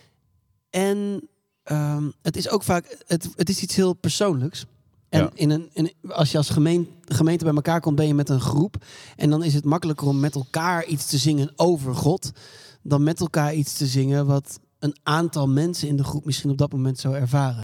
[0.70, 1.28] En
[1.64, 4.66] ehm, het is ook vaak, het, het is iets heel persoonlijks.
[5.10, 5.30] En Ja.
[5.34, 8.40] in een, in, als je als gemeen, gemeente bij elkaar komt, ben je met een
[8.42, 8.86] groep.
[9.16, 12.32] En dan is het makkelijker om met elkaar iets te zingen over God.
[12.84, 16.58] Dan met elkaar iets te zingen wat een aantal mensen in de groep misschien op
[16.58, 17.64] dat moment zo ervaren.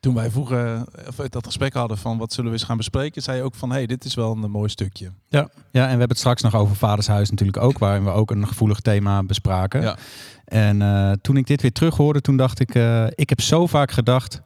[0.00, 3.36] Toen wij vroeger of dat gesprek hadden van wat zullen we eens gaan bespreken, zei
[3.36, 5.10] je ook van hé, hey, dit is wel een mooi stukje.
[5.28, 5.48] Ja.
[5.70, 8.48] ja, en we hebben het straks nog over Vadershuis natuurlijk ook, waarin we ook een
[8.48, 9.82] gevoelig thema bespraken.
[9.82, 9.96] Ja.
[10.44, 13.66] En eh, toen ik dit weer terug hoorde, toen dacht ik, eh, ik heb zo
[13.66, 14.42] vaak gedacht,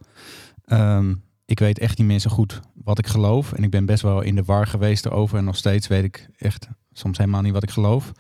[0.65, 3.53] ehm, ik weet echt niet meer zo goed wat ik geloof.
[3.53, 6.29] En ik ben best wel in de war geweest erover en nog steeds weet ik
[6.39, 8.13] echt soms helemaal niet wat ik geloof.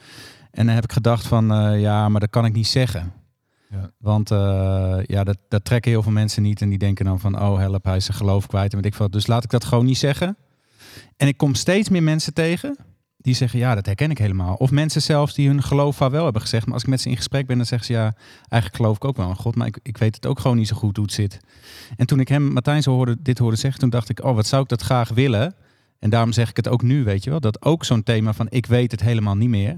[0.50, 3.12] En dan heb ik gedacht van, eh, ja, maar dat kan ik niet zeggen.
[3.70, 3.90] Ja.
[3.98, 6.60] Want eh, ja, dat, dat trekken heel veel mensen niet.
[6.60, 8.70] En die denken dan van, oh help, hij is zijn geloof kwijt.
[8.70, 9.10] En weet ik veel.
[9.10, 10.36] Dus laat ik dat gewoon niet zeggen.
[11.16, 12.76] En ik kom steeds meer mensen tegen
[13.22, 14.54] die zeggen, ja, dat herken ik helemaal.
[14.54, 16.64] Of mensen zelfs die hun geloof vaarwel hebben gezegd.
[16.64, 19.04] Maar als ik met ze in gesprek ben, dan zeggen ze, ja, eigenlijk geloof ik
[19.04, 19.54] ook wel in God.
[19.54, 21.40] Maar ik, ik weet het ook gewoon niet zo goed hoe het zit.
[21.96, 24.46] En toen ik hem, Martijn, zo hoorde, dit hoorde zeggen, toen dacht ik, oh, wat
[24.46, 25.54] zou ik dat graag willen.
[25.98, 27.40] En daarom zeg ik het ook nu, weet je wel.
[27.40, 29.76] Dat ook zo'n thema van, ik weet het helemaal niet meer.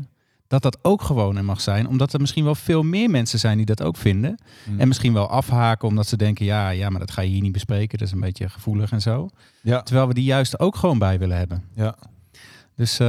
[0.53, 1.89] Dat dat ook gewoon er mag zijn.
[1.89, 4.39] Omdat er misschien wel veel meer mensen zijn die dat ook vinden.
[4.65, 4.81] Mm.
[4.81, 7.53] En misschien wel afhaken omdat ze denken, ja, ja, maar dat ga je hier niet
[7.53, 7.99] bespreken.
[7.99, 9.29] Dat is een beetje gevoelig en zo.
[9.63, 9.83] Ja.
[9.83, 11.65] Terwijl we die juist ook gewoon bij willen hebben.
[11.75, 11.97] Ja.
[12.77, 13.09] Dus uh,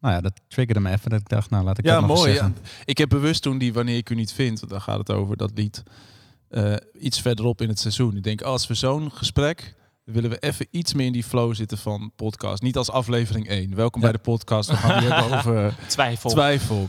[0.00, 1.10] nou ja, dat triggerde me even.
[1.10, 2.30] Dat ik dacht, nou laat ik ja, dat nog mooi.
[2.30, 2.56] eens zeggen.
[2.62, 2.70] Ja.
[2.84, 5.36] Ik heb bewust toen die Wanneer ik u niet vind, want daar gaat het over,
[5.36, 5.82] dat lied,
[6.50, 8.16] uh, iets verderop in het seizoen.
[8.16, 9.77] Ik denk, als we zo'n gesprek, dan
[10.12, 12.62] willen we even iets meer in die flow zitten van podcast.
[12.62, 13.74] Niet als aflevering 1.
[13.74, 14.08] Welkom Ja.
[14.08, 14.70] bij de podcast.
[14.70, 16.30] We gaan het hebben over Twijfel.
[16.30, 16.88] twijfel.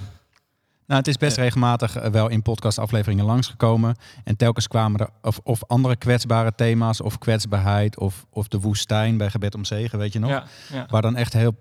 [0.86, 3.96] Nou, het is best regelmatig eh, wel in podcastafleveringen langsgekomen.
[4.24, 9.18] En telkens kwamen er of, of andere kwetsbare thema's, of kwetsbaarheid, of, of de woestijn
[9.18, 10.30] bij Gebed om Zegen, weet je nog?
[10.30, 10.86] Ja, ja.
[10.90, 11.56] Waar dan echt heel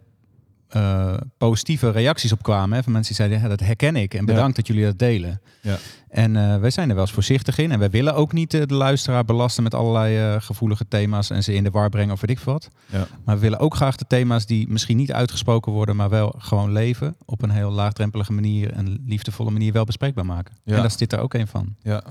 [0.68, 2.76] eh, positieve reacties op kwamen.
[2.76, 5.40] Hè, van mensen die zeiden, ja, dat herken ik en bedankt dat jullie dat delen.
[5.61, 5.78] Ja.
[6.09, 7.70] En eh, wij zijn er wel eens voorzichtig in.
[7.72, 11.42] En wij willen ook niet eh, de luisteraar belasten met allerlei eh, gevoelige thema's en
[11.42, 12.68] ze in de war brengen of weet ik wat.
[12.87, 13.07] Ja.
[13.24, 16.72] Maar we willen ook graag de thema's die misschien niet uitgesproken worden, maar wel gewoon
[16.72, 20.54] leven op een heel laagdrempelige manier en liefdevolle manier wel bespreekbaar maken.
[20.64, 20.72] Ja.
[20.72, 21.74] En daar is dit er ook een van.
[21.83, 22.02] Ja.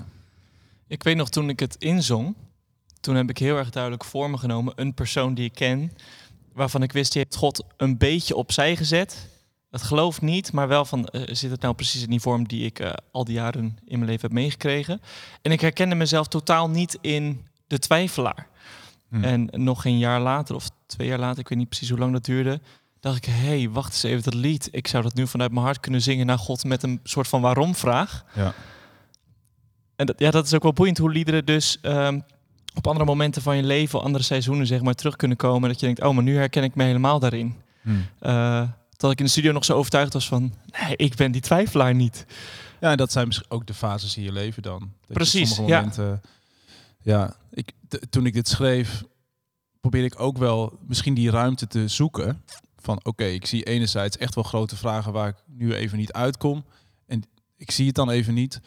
[0.87, 2.35] Ik weet nog toen ik het inzong,
[2.99, 5.91] toen heb ik heel erg duidelijk voor me genomen een persoon die ik ken,
[6.57, 9.29] waarvan ik wist, die heeft God een beetje opzij gezet.
[9.69, 12.65] Dat geloof niet, maar wel van, uh, zit het nou precies in die vorm die
[12.65, 15.01] ik uh, al die jaren in mijn leven heb meegekregen.
[15.41, 18.47] En ik herkende mezelf totaal niet in de twijfelaar.
[19.09, 19.23] Hm.
[19.23, 22.13] En nog een jaar later, of twee jaar later, ik weet niet precies hoe lang
[22.13, 22.61] dat duurde,
[22.99, 24.67] dacht ik, hé, hey, wacht eens even, dat lied.
[24.71, 27.41] Ik zou dat nu vanuit mijn hart kunnen zingen naar God met een soort van
[27.41, 28.25] waarom-vraag.
[28.35, 28.53] Ja.
[29.95, 32.23] En dat, ja, dat is ook wel boeiend hoe liederen dus um,
[32.77, 35.69] op andere momenten van je leven, andere seizoenen zeg maar, terug kunnen komen.
[35.69, 37.55] Dat je denkt, oh, maar nu herken ik me helemaal daarin.
[37.81, 38.05] Hmm.
[38.21, 40.53] Uh, Terwijl ik in de studio nog zo overtuigd was van...
[40.81, 42.25] Nee, ik ben die twijfelaar niet.
[42.79, 44.79] Ja, en dat zijn misschien ook de fases in je leven dan.
[44.79, 45.79] Dat Precies, sommige ja.
[45.79, 46.21] momenten,
[47.01, 47.35] ja.
[47.49, 47.71] ik,
[48.09, 49.03] toen ik dit schreef,
[49.79, 52.43] probeerde ik ook wel misschien die ruimte te zoeken.
[52.77, 56.65] Van oké, ik zie enerzijds echt wel grote vragen waar ik nu even niet uitkom.
[57.05, 57.23] En
[57.57, 58.61] ik zie het dan even niet.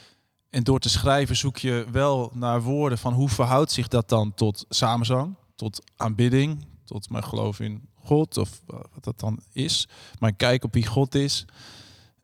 [0.51, 4.35] En door te schrijven zoek je wel naar woorden van hoe verhoudt zich dat dan
[4.35, 9.89] tot samenzang, tot aanbidding, tot mijn geloof in God of eh, wat dat dan is.
[10.19, 11.45] Mijn kijk op wie God is.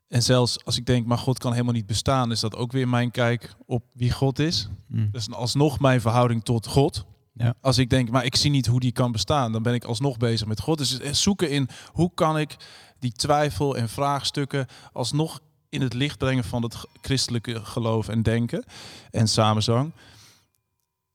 [0.07, 2.87] En zelfs als ik denk, maar God kan helemaal niet bestaan, is dat ook weer
[2.87, 4.69] mijn kijk op wie God is.
[4.87, 5.09] Mm.
[5.11, 7.05] Dus alsnog mijn verhouding tot God.
[7.33, 7.53] Ja.
[7.61, 10.17] Als ik denk, maar ik zie niet hoe die kan bestaan, dan ben ik alsnog
[10.17, 10.77] bezig met God.
[10.77, 12.55] Dus zoeken in hoe kan ik
[12.99, 18.63] die twijfel en vraagstukken alsnog in het licht brengen van het christelijke geloof en denken
[19.11, 19.91] en samenzang.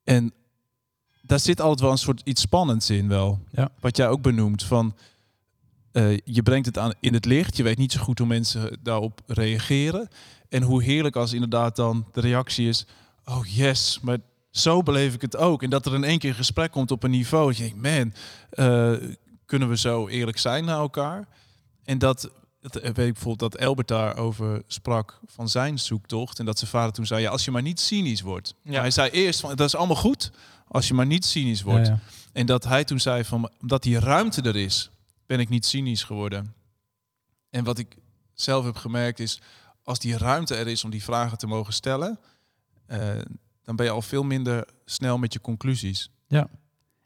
[0.04, 0.32] En
[1.22, 3.40] daar zit altijd wel een soort iets spannends in wel.
[3.50, 3.70] Ja.
[3.80, 4.94] Wat jij ook benoemt van
[5.92, 7.56] eh, je brengt het aan in het licht.
[7.56, 10.08] Je weet niet zo goed hoe mensen daarop reageren.
[10.48, 12.86] En hoe heerlijk als inderdaad dan de reactie is:
[13.24, 14.18] oh yes, maar
[14.50, 15.62] zo beleef ik het ook.
[15.62, 17.46] En dat er in één keer een gesprek komt op een niveau.
[17.46, 18.12] Dat je denkt, man,
[18.50, 19.08] eh,
[19.46, 21.28] kunnen we zo eerlijk zijn naar elkaar?
[21.84, 22.30] En dat,
[22.62, 26.38] dat eh, weet ik bijvoorbeeld dat Elbert daarover sprak van zijn zoektocht.
[26.38, 28.54] En dat zijn vader toen zei: ja, als je maar niet cynisch wordt.
[28.62, 28.80] Ja.
[28.80, 30.30] Hij zei eerst van dat is allemaal goed
[30.68, 31.86] als je maar niet cynisch wordt.
[31.86, 32.00] Ja, ja.
[32.32, 34.90] En dat hij toen zei van omdat die ruimte er is,
[35.26, 36.54] ben ik niet cynisch geworden.
[37.50, 37.96] En wat ik
[38.34, 39.40] zelf heb gemerkt is,
[39.82, 42.18] als die ruimte er is om die vragen te mogen stellen,
[42.86, 43.18] eh,
[43.62, 46.10] dan ben je al veel minder snel met je conclusies.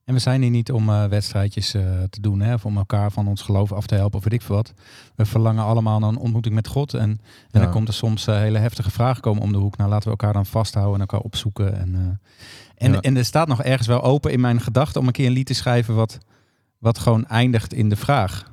[0.06, 3.10] En we zijn hier niet om eh, wedstrijdjes eh, te doen, hè, of om elkaar
[3.12, 4.72] van ons geloof af te helpen of weet ik veel wat.
[5.14, 6.94] We verlangen allemaal naar een ontmoeting met God.
[6.94, 7.18] En, en
[7.50, 7.60] Ja.
[7.60, 9.76] dan komt er soms eh, hele heftige vragen komen om de hoek.
[9.76, 11.78] Nou, laten we elkaar dan vasthouden en elkaar opzoeken.
[11.78, 13.00] En, eh, en, Ja.
[13.00, 15.46] en er staat nog ergens wel open in mijn gedachten om een keer een lied
[15.46, 16.18] te schrijven wat,
[16.78, 18.50] wat gewoon eindigt in de vraag.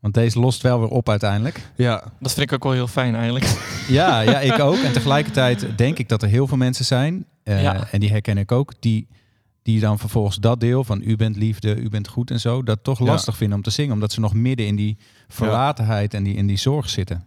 [0.00, 1.70] Want deze lost wel weer op uiteindelijk.
[1.76, 3.44] Ja, Dat vind ik ook wel heel fijn eigenlijk.
[3.88, 4.76] Ja, ja, ik ook.
[4.76, 7.86] En tegelijkertijd denk ik dat er heel veel mensen zijn, eh, Ja.
[7.90, 9.08] en die herken ik ook, die,
[9.62, 12.78] die dan vervolgens dat deel van u bent liefde, u bent goed en zo, dat
[12.84, 13.04] toch Ja.
[13.04, 13.92] lastig vinden om te zingen.
[13.92, 14.96] Omdat ze nog midden in die
[15.28, 17.26] verlatenheid en die, in die zorg zitten.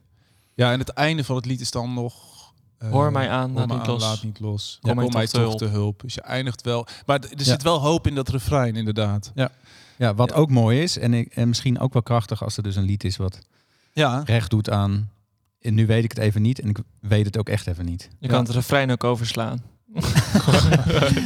[0.54, 2.34] ja, en het einde van het lied is dan nog.
[2.78, 4.02] eh, Hoor mij aan, hoor laat mij niet los.
[4.02, 4.78] laat niet los.
[4.82, 5.58] Kom Ja, mij kom mij toch te hulp.
[5.58, 6.02] te hulp.
[6.02, 6.88] Dus je eindigt wel.
[7.06, 9.32] Maar er zit wel hoop in dat refrein, inderdaad.
[9.98, 10.36] Ja, wat Ja.
[10.36, 13.04] ook mooi is en, ik, en misschien ook wel krachtig als er dus een lied
[13.04, 13.40] is wat
[13.94, 15.10] Ja, recht doet aan,
[15.62, 18.10] en nu weet ik het even niet en ik weet het ook echt even niet.
[18.20, 19.62] Je kan het refrein ook overslaan.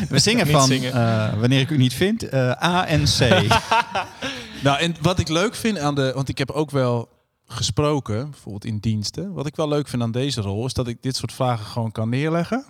[0.10, 0.94] We zingen Niet van, zingen.
[0.94, 3.20] eh, wanneer ik u niet vind, eh, A en C.
[4.64, 6.12] Nou, en wat ik leuk vind aan de.
[6.16, 7.10] Want ik heb ook wel
[7.46, 9.34] gesproken, bijvoorbeeld in diensten.
[9.34, 11.92] Wat ik wel leuk vind aan deze rol, is dat ik dit soort vragen gewoon
[11.92, 12.66] kan neerleggen.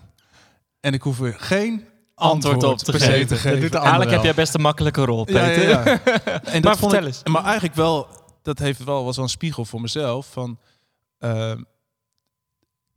[0.80, 1.86] En ik hoef er geen
[2.16, 3.28] Antwoord op te geven.
[3.28, 3.72] te geven.
[3.72, 4.22] Eigenlijk heb wel.
[4.24, 5.70] jij best een makkelijke rol, Peter.
[5.70, 6.00] ja, ja.
[6.26, 7.22] En Maar dat vond vertel ik, eens.
[7.24, 8.08] Maar eigenlijk wel,
[8.42, 10.28] dat heeft wel was wel een spiegel voor mezelf.
[10.32, 10.60] Van,
[11.20, 11.62] ehm,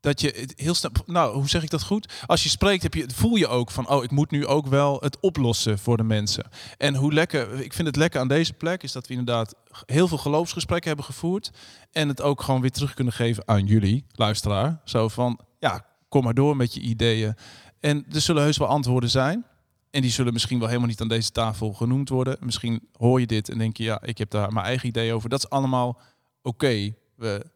[0.02, 2.12] dat je heel snel, nou, hoe zeg ik dat goed?
[2.26, 4.98] Als je spreekt, heb je, voel je ook van, oh, ik moet nu ook wel
[5.00, 6.44] het oplossen voor de mensen.
[6.78, 9.54] En hoe lekker, ik vind het lekker aan deze plek, is dat we inderdaad
[9.86, 11.50] heel veel geloofsgesprekken hebben gevoerd.
[11.92, 14.80] En het ook gewoon weer terug kunnen geven aan jullie, luisteraar.
[14.84, 17.34] Zo van, ja, kom maar door met je ideeën.
[17.80, 19.44] En er zullen heus wel antwoorden zijn.
[19.90, 22.36] En die zullen misschien wel helemaal niet aan deze tafel genoemd worden.
[22.40, 25.28] Misschien hoor je dit en denk je, ja, ik heb daar mijn eigen idee over.
[25.28, 26.00] Dat is allemaal
[26.42, 26.94] oké.
[27.16, 27.50] We,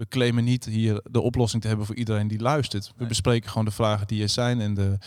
[0.00, 2.92] we claimen niet hier de oplossing te hebben voor iedereen die luistert.
[2.96, 4.60] We bespreken gewoon de vragen die er zijn.
[4.60, 4.98] En, de,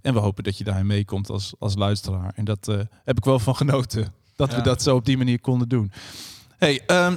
[0.00, 2.32] en we hopen dat je daarin meekomt als, als luisteraar.
[2.34, 4.14] En dat eh, heb ik wel van genoten.
[4.36, 5.92] Dat we dat zo op die manier konden doen.
[6.58, 7.16] Hey, ehm,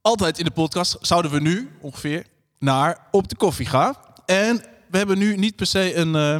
[0.00, 2.26] altijd in de podcast zouden we nu ongeveer
[2.58, 3.94] naar op de koffie gaan.
[4.26, 4.56] En
[4.90, 6.38] we hebben nu niet per se een, eh,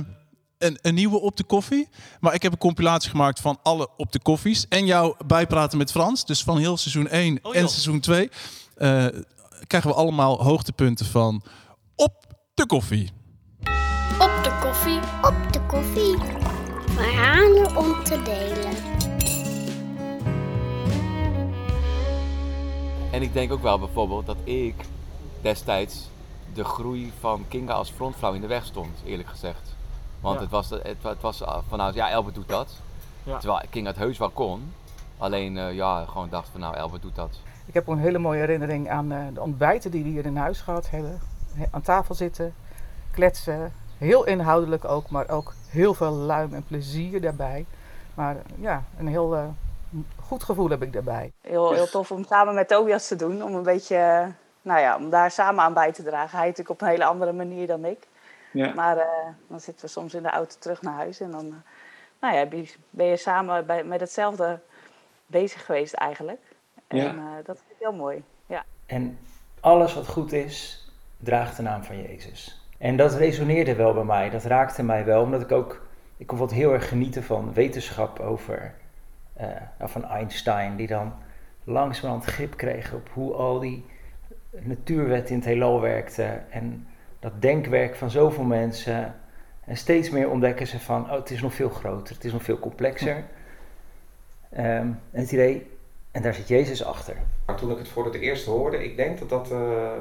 [0.58, 1.88] een, een nieuwe op de koffie.
[2.20, 4.68] Maar ik heb een compilatie gemaakt van alle op de koffies.
[4.68, 6.24] En jouw bijpraten met Frans.
[6.26, 8.30] Dus van heel seizoen 1 Oh, en seizoen 2.
[8.76, 9.06] Eh,
[9.66, 11.42] krijgen we allemaal hoogtepunten van
[11.96, 13.11] op de koffie.
[14.18, 16.16] Op de koffie, op de koffie.
[16.94, 18.70] Verhalen om te delen.
[23.12, 24.74] En ik denk ook wel bijvoorbeeld dat ik
[25.40, 26.08] destijds
[26.54, 29.74] de groei van Kinga als frontvrouw in de weg stond, eerlijk gezegd.
[30.20, 30.40] Want Ja.
[30.42, 32.76] het was, het, het was vanuit, ja, Elbert doet dat.
[33.22, 33.38] Ja.
[33.38, 34.72] Terwijl Kinga het heus wel kon.
[35.18, 37.38] Alleen, eh, ja, gewoon dacht van, nou, Elbert doet dat.
[37.66, 40.37] Ik heb ook een hele mooie herinnering aan eh, de ontbijten die we hier in
[40.37, 41.20] huis gehad hebben.
[41.55, 42.55] He- Aan tafel zitten,
[43.12, 43.72] kletsen.
[43.98, 47.66] Heel inhoudelijk ook, maar ook heel veel luim en plezier daarbij.
[48.14, 49.44] Maar eh, ja, een heel eh,
[50.25, 51.33] goed gevoel heb ik daarbij.
[51.40, 53.42] Heel, heel tof om samen met Tobias te doen.
[53.42, 56.38] Om een beetje, nou ja, om daar samen aan bij te dragen.
[56.38, 58.07] Hij natuurlijk op een hele andere manier dan ik.
[58.53, 58.75] Ja.
[58.75, 59.07] Maar eh,
[59.48, 61.20] dan zitten we soms in de auto terug naar huis.
[61.20, 61.62] En dan
[62.20, 64.61] nou ja, ben je- ben je samen bij, met hetzelfde
[65.27, 66.40] bezig geweest eigenlijk.
[66.92, 67.38] En Ja.
[67.38, 68.22] eh, dat vind ik heel mooi.
[68.46, 68.64] Ja.
[68.87, 69.18] En
[69.61, 70.87] alles wat goed is,
[71.18, 72.66] draagt de naam van Jezus.
[72.78, 76.38] En dat resoneerde wel bij mij, dat raakte mij wel, omdat ik ook, ik kon
[76.38, 78.74] wat heel erg genieten van wetenschap over,
[79.33, 79.46] eh,
[79.78, 81.12] nou, van Einstein, die dan
[81.64, 83.85] langzamerhand grip kreeg op hoe al die
[84.50, 86.87] natuurwetten in het heelal werkten en
[87.18, 89.14] dat denkwerk van zoveel mensen.
[89.64, 92.42] En steeds meer ontdekken ze van, oh, het is nog veel groter, het is nog
[92.42, 93.24] veel complexer.
[94.50, 94.66] Ehm,
[95.11, 95.70] en het idee,
[96.12, 97.16] en daar zit Jezus achter.
[97.46, 99.92] Maar toen ik het voor het eerst hoorde, ik denk dat dat eh,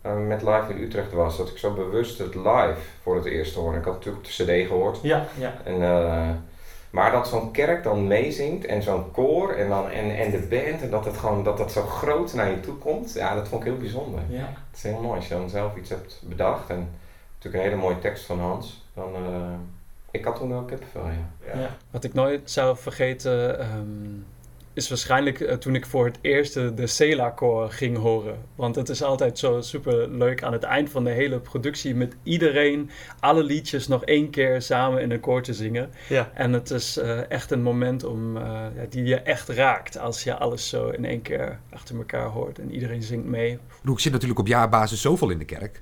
[0.00, 1.36] eh, met live in Utrecht was.
[1.36, 3.78] Dat ik zo bewust het live voor het eerst hoorde.
[3.78, 4.98] Ik had het natuurlijk op de cd gehoord.
[5.02, 5.54] Ja, ja.
[5.64, 6.30] En, eh,
[6.90, 10.82] maar dat zo'n kerk dan meezingt en zo'n koor en, dan, en, en de band
[10.82, 13.12] en dat het gewoon dat dat zo groot naar je toe komt.
[13.12, 14.20] Ja, dat vond ik heel bijzonder.
[14.28, 14.52] Ja.
[14.70, 16.70] Het is heel mooi als je dan zelf iets hebt bedacht.
[16.70, 16.90] En
[17.34, 18.84] natuurlijk een hele mooie tekst van Hans.
[18.94, 19.52] Dan, eh,
[20.10, 21.60] ik had toen wel kippenvel, ja.
[21.60, 21.76] Ja.
[21.90, 24.20] Wat ik nooit zou vergeten ehm,
[24.78, 28.38] is waarschijnlijk eh, toen ik voor het eerst de, Sela-koor ging horen.
[28.54, 32.16] Want het is altijd zo super leuk aan het eind van de hele productie met
[32.22, 35.90] iedereen alle liedjes nog één keer samen in een koor te zingen.
[36.08, 36.30] Ja.
[36.34, 38.42] En het is eh, echt een moment om, eh,
[38.76, 42.58] ja, die je echt raakt als je alles zo in één keer achter elkaar hoort
[42.58, 43.58] en iedereen zingt mee.
[43.84, 45.80] Ik zit natuurlijk op jaarbasis zoveel in de kerk.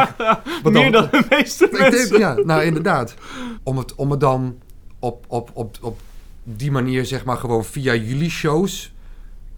[0.62, 2.18] Meer dan de meeste Ik denk- mensen.
[2.18, 3.14] ja, nou inderdaad.
[3.62, 4.58] Om het, om het dan
[4.98, 6.00] op, op, op, op
[6.42, 8.92] die manier, zeg maar, gewoon via jullie shows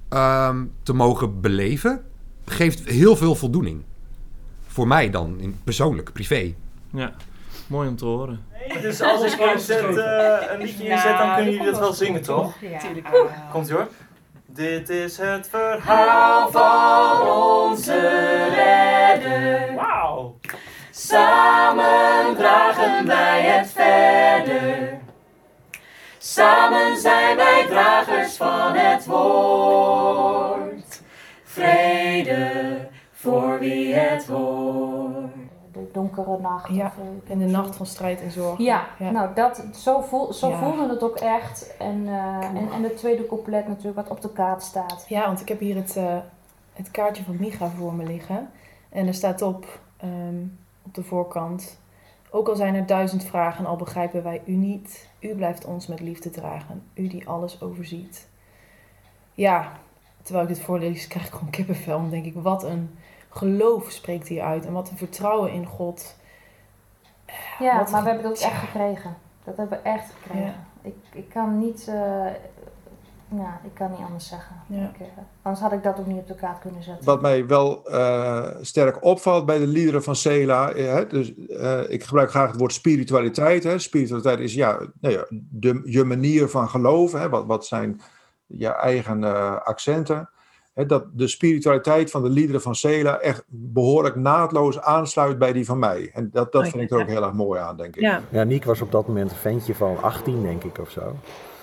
[0.09, 2.05] ehm, te mogen beleven,
[2.45, 3.83] geeft heel veel voldoening.
[4.67, 6.55] Voor mij dan, in, persoonlijk, privé.
[6.91, 7.15] Ja,
[7.67, 8.45] mooi om te horen.
[8.81, 12.55] Dus als ik inzet, eh, een liedje inzet, dan kunnen jullie dat wel zingen, toch?
[12.61, 12.81] Ja.
[13.53, 13.89] Komt hoor.
[14.47, 17.99] Dit is het verhaal van onze
[18.55, 19.75] redder.
[19.75, 20.39] Wauw.
[20.91, 24.94] Samen dragen wij het verder.
[26.27, 31.01] Samen zijn wij dragers van het woord.
[31.45, 32.77] Vrede
[33.13, 35.33] voor wie het hoort.
[35.73, 36.75] De donkere nacht.
[36.75, 36.93] Ja, of,
[37.27, 38.59] eh, en de nacht van strijd en zorg.
[38.59, 40.59] Ja, nou dat, zo, voel, zo Ja.
[40.59, 41.77] voelde het ook echt.
[41.79, 45.05] En, eh, en, en het tweede couplet natuurlijk wat op de kaart staat.
[45.09, 46.17] Ja, want ik heb hier het, eh,
[46.73, 48.51] het kaartje van Micha voor me liggen.
[48.89, 50.43] En er staat op, ehm,
[50.87, 51.83] op de voorkant...
[52.37, 55.09] Ook al zijn er duizend vragen, al begrijpen wij u niet.
[55.21, 56.83] U blijft ons met liefde dragen.
[56.95, 58.29] U die alles overziet.
[59.33, 59.73] Ja,
[60.23, 62.01] terwijl ik dit voorlees, krijg ik gewoon kippenvel.
[62.01, 64.67] Dan denk ik, wat een geloof spreekt hier uit.
[64.67, 66.17] En wat een vertrouwen in God.
[67.59, 69.17] Ja, Wat maar we hebben het ook echt gekregen.
[69.45, 70.67] Dat hebben we echt gekregen.
[70.83, 72.27] Ik, ik kan niet, eh,
[73.37, 74.57] ja, ik kan niet anders zeggen.
[74.69, 75.07] Ik, eh,
[75.43, 77.05] anders had ik dat ook niet op de kaart kunnen zetten.
[77.05, 81.81] Wat mij wel eh, sterk opvalt bij de liederen van Sela, eh, hè, dus, eh,
[81.89, 83.65] ik gebruik graag het woord spiritualiteit.
[83.65, 83.79] Hè.
[83.79, 87.21] Spiritualiteit is ja, nou ja de, je manier van geloven.
[87.21, 87.29] Hè.
[87.29, 88.01] Wat, wat zijn
[88.47, 90.29] je eigen eh, accenten?
[90.75, 95.65] Hè, dat de spiritualiteit van de liederen van Sela echt behoorlijk naadloos aansluit bij die
[95.65, 96.11] van mij.
[96.13, 96.97] En dat, dat Oh, vind ik ja.
[96.97, 98.21] er ook heel erg mooi aan, denk ik.
[98.31, 98.45] Ja.
[98.45, 101.17] Niek was op dat moment een ventje van 18, denk ik, of zo.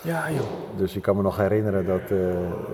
[0.03, 0.41] Ja, joh.
[0.77, 2.17] Dus ik kan me nog herinneren dat, eh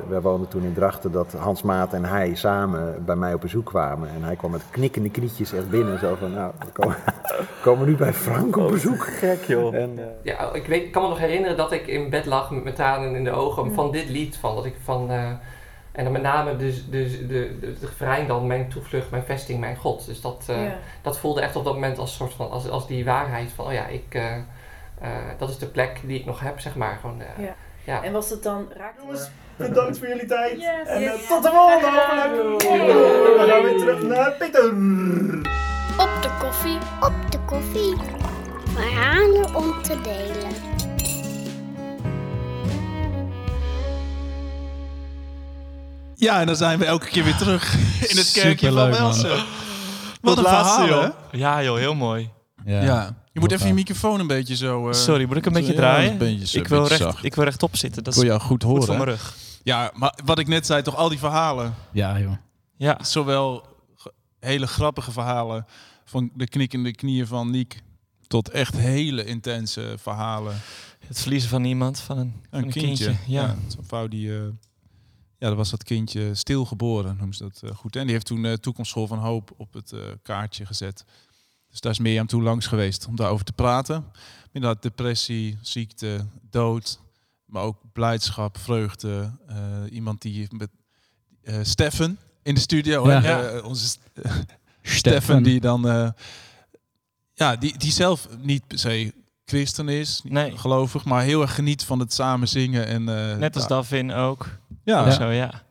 [0.09, 3.65] wij woonden toen in Drachten, dat Hans Maat en hij samen bij mij op bezoek
[3.65, 4.09] kwamen.
[4.09, 7.87] En hij kwam met knikkende knietjes echt binnen, zo van, nou, we komen, we komen
[7.87, 9.03] nu bij Frank op bezoek.
[9.07, 9.75] Gek joh.
[9.75, 12.51] En, eh, Ja, ik, weet, ik kan me nog herinneren dat ik in bed lag
[12.51, 13.71] met mijn tranen in de ogen Ja.
[13.73, 14.37] van dit lied.
[14.37, 15.29] Van, dat ik van, eh,
[15.91, 19.59] en dan met name dus, dus de, de, de, refrein dan, mijn toevlucht, mijn vesting,
[19.59, 20.05] mijn God.
[20.05, 20.75] Dus dat, eh, Ja.
[21.01, 23.71] dat voelde echt op dat moment als soort van, als, als die waarheid van, oh
[23.73, 24.21] ja, ik,
[25.37, 26.97] dat is de plek die ik nog heb, zeg maar.
[27.01, 27.55] Gewoon, eh, Ja.
[27.83, 28.03] ja.
[28.03, 28.67] En was het dan...
[28.77, 30.59] Raakt Jongens, bedankt voor jullie tijd.
[30.61, 32.61] En eh, tot de volgende aflevering.
[33.37, 34.65] We gaan weer terug naar Pieter.
[35.97, 37.95] Op de koffie, op de koffie.
[38.73, 40.51] Verhalen om te delen.
[46.15, 47.73] Ja, en dan zijn we elke keer weer terug
[48.09, 48.99] in het kerkje van Superleuk.
[48.99, 49.29] Welsen.
[50.21, 51.13] Wat Dat een laatste, verhaal, joh.
[51.31, 52.29] Ja, joh, heel mooi.
[52.65, 53.15] Ja.
[53.37, 54.87] Je moet even je microfoon een beetje zo...
[54.89, 56.11] eh, Sorry, moet ik een beetje draaien?
[56.11, 57.25] een beetje zo, ik, wil beetje recht, zacht.
[57.25, 58.03] ik wil rechtop zitten.
[58.03, 58.83] Dat Ik wil is jou goed horen.
[58.85, 59.35] voor mijn rug.
[59.63, 61.75] Ja, maar wat ik net zei, toch al die verhalen.
[61.91, 62.31] Ja, joh.
[62.77, 62.99] Ja.
[63.03, 63.65] Zowel
[64.39, 65.65] hele grappige verhalen
[66.05, 67.81] van de knikkende knieën van Niek...
[68.27, 70.55] tot echt hele intense verhalen.
[71.07, 73.05] Het verliezen van iemand, van een, van Een, kindje.
[73.05, 73.55] kindje, ja.
[73.67, 74.35] Zo'n vrouw die...
[74.37, 74.41] eh,
[75.39, 77.95] ja, dat was dat kindje stilgeboren, noemen ze dat eh, goed.
[77.95, 81.05] En die heeft toen eh Toekomstschool van Hoop op het eh, kaartje gezet.
[81.77, 84.05] Dus daar is Mirjam toen langs geweest om daarover te praten.
[84.51, 86.99] Inderdaad, depressie, ziekte, dood,
[87.45, 89.31] maar ook blijdschap, vreugde.
[89.47, 89.55] Eh,
[89.91, 90.69] iemand die met
[91.43, 93.21] eh Steffen in de studio, Ja.
[93.21, 93.41] Ja.
[93.41, 93.99] eh, onze St-
[94.81, 95.43] Steffen.
[95.43, 96.09] Die dan, eh,
[97.33, 99.13] ja, die, die zelf niet per se
[99.45, 103.53] christen is, niet gelovig, maar heel erg geniet van het samen zingen en eh, Net
[103.55, 104.47] als ja, Davin ook.
[104.83, 104.99] Ja.
[104.99, 105.11] Ook Ja.
[105.11, 105.61] Zo, ja.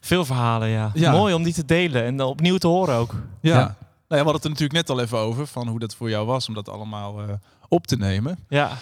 [0.00, 0.90] Veel verhalen, ja.
[0.94, 1.10] Ja.
[1.12, 3.14] Mooi om die te delen en dan opnieuw te horen ook.
[3.40, 3.76] Ja.
[4.14, 6.10] Nou ja, we hadden het er natuurlijk net al even over, van hoe dat voor
[6.10, 7.34] jou was om dat allemaal eh,
[7.68, 8.38] op te nemen.
[8.48, 8.78] Ja.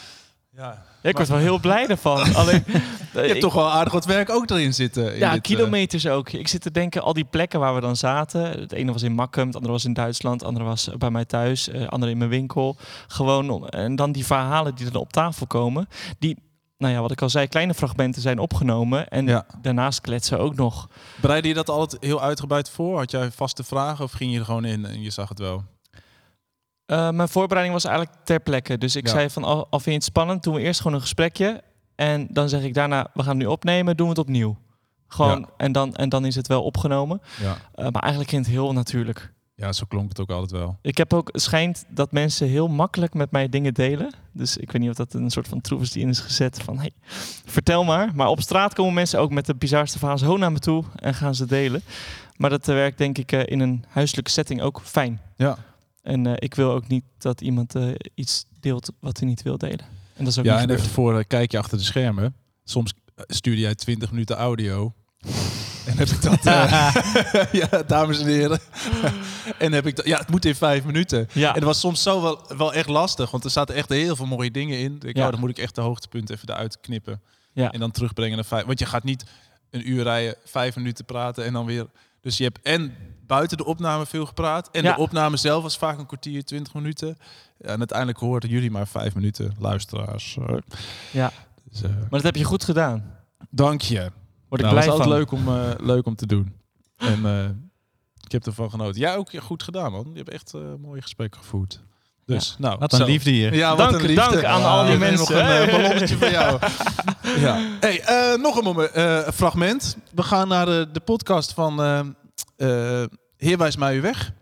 [0.57, 0.85] Ja.
[1.03, 2.35] Ja, ik word wel heel blij ervan.
[2.35, 2.65] Alleen,
[3.13, 5.13] Je hebt toch wel aardig wat werk ook erin zitten.
[5.13, 6.31] in Ja, dit, eh, kilometers ook.
[6.31, 8.43] Ik zit te denken, al die plekken waar we dan zaten.
[8.43, 11.25] Het ene was in Makkum, het andere was in Duitsland, het andere was bij mij
[11.25, 12.77] thuis, het andere in mijn winkel.
[13.07, 16.37] Gewoon om, en dan die verhalen die er op tafel komen, die,
[16.83, 19.09] nou ja, wat ik al zei, kleine fragmenten zijn opgenomen.
[19.09, 20.89] En daarnaast kletsen ook nog.
[21.21, 22.99] Bereidde je dat altijd heel uitgebreid voor?
[22.99, 25.65] Had jij vaste vragen of ging je er gewoon in en je zag het wel?
[26.87, 28.79] Eh, mijn voorbereiding was eigenlijk ter plekke.
[28.79, 29.13] Dus ik Ja.
[29.13, 31.63] zei van, al, al vind je het spannend, doen we eerst gewoon een gesprekje.
[31.95, 34.57] En dan zeg ik daarna, we gaan het nu opnemen, doen we het opnieuw.
[35.09, 35.49] Gewoon, Ja.
[35.57, 37.23] en, dan, en dan is het wel opgenomen.
[37.41, 37.57] Ja.
[37.75, 39.33] Eh, maar eigenlijk ging het heel natuurlijk.
[39.63, 40.79] Ja, zo klonk het ook altijd wel.
[40.81, 44.15] Ik heb ook, het schijnt dat mensen heel makkelijk met mij dingen delen.
[44.33, 46.63] Dus ik weet niet of dat een soort van troef is die in is gezet
[46.63, 46.91] van, hey,
[47.45, 48.15] vertel maar.
[48.15, 51.15] Maar op straat komen mensen ook met de bizarste verhalen zo naar me toe en
[51.15, 51.83] gaan ze delen.
[52.37, 55.21] Maar dat eh, werkt denk ik eh, in een huiselijke setting ook fijn.
[55.37, 55.59] Ja.
[56.03, 57.75] En eh, ik wil ook niet dat iemand
[58.15, 59.87] iets deelt wat hij niet wil delen.
[60.15, 62.35] En dat is ook ja, en even voor een kijkje achter de schermen.
[62.65, 64.93] Soms stuurde jij 20 minuten audio.
[65.87, 66.47] En heb ik dat...
[66.47, 66.95] eh,
[67.71, 68.59] ja, dames en heren.
[69.59, 70.07] en heb ik dat...
[70.07, 71.29] Ja, het moet in vijf minuten.
[71.33, 71.49] Ja.
[71.49, 73.31] En dat was soms zo wel, wel echt lastig.
[73.31, 74.95] Want er zaten echt heel veel mooie dingen in.
[75.05, 75.25] Ik, Ja.
[75.25, 75.31] ja.
[75.31, 77.21] dan moet ik echt de hoogtepunten even eruit knippen.
[77.53, 77.71] Ja.
[77.73, 78.65] En dan terugbrengen naar vijf.
[78.65, 79.25] Want je gaat niet
[79.71, 81.87] een uur rijden, vijf minuten praten en dan weer...
[82.21, 82.95] Dus je hebt en
[83.27, 84.69] buiten de opname veel gepraat.
[84.73, 84.95] En Ja.
[84.95, 87.19] de opname zelf was vaak een kwartier, twintig minuten.
[87.59, 90.39] Ja, en uiteindelijk hoorden jullie maar vijf minuten, luisteraars.
[91.11, 91.33] Ja.
[91.71, 93.17] Dus, eh, Maar dat heb je goed gedaan.
[93.51, 94.11] Dank je.
[94.53, 95.09] Word ik Nou, blij van.
[95.09, 96.53] leuk om, eh, leuk om te doen.
[96.97, 97.45] En eh,
[98.25, 99.01] ik heb ervan genoten.
[99.01, 100.07] Jij ook goed gedaan, man.
[100.13, 101.83] Je hebt echt eh mooie gesprekken gevoerd.
[102.25, 102.55] Dus, Ja.
[102.59, 103.05] nou, Wat een zo.
[103.05, 103.55] liefde hier.
[103.55, 104.31] Ja, wat Dank- een liefde.
[104.31, 105.35] dank aan al die en mensen.
[105.37, 106.59] Nog een ballonnetje van jou.
[107.41, 107.61] ja.
[107.81, 108.91] Hey, nog een moment,
[109.35, 109.97] fragment.
[110.11, 111.81] We gaan naar de, de podcast van
[113.37, 114.33] Heer wijs mij u weg.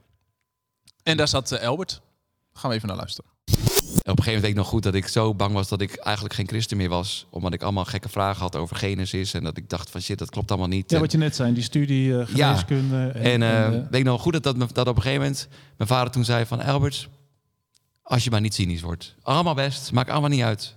[1.02, 2.00] En daar zat Albert.
[2.52, 3.30] Gaan we even naar luisteren.
[4.10, 5.94] Op een gegeven moment weet ik nog goed dat ik zo bang was dat ik
[5.94, 7.26] eigenlijk geen christen meer was.
[7.30, 9.34] Omdat ik allemaal gekke vragen had over Genesis.
[9.34, 10.90] En dat ik dacht van shit, dat klopt allemaal niet.
[10.90, 13.06] Ja, En- wat je net zei, die studie eh, geneeskunde.
[13.08, 15.48] En, eh, eh, weet ik nog goed dat, dat, me- dat op een gegeven moment
[15.76, 16.60] mijn vader toen zei van...
[16.60, 17.08] Albert,
[18.02, 19.14] als je maar niet cynisch wordt.
[19.22, 20.74] Allemaal best, maakt allemaal niet uit.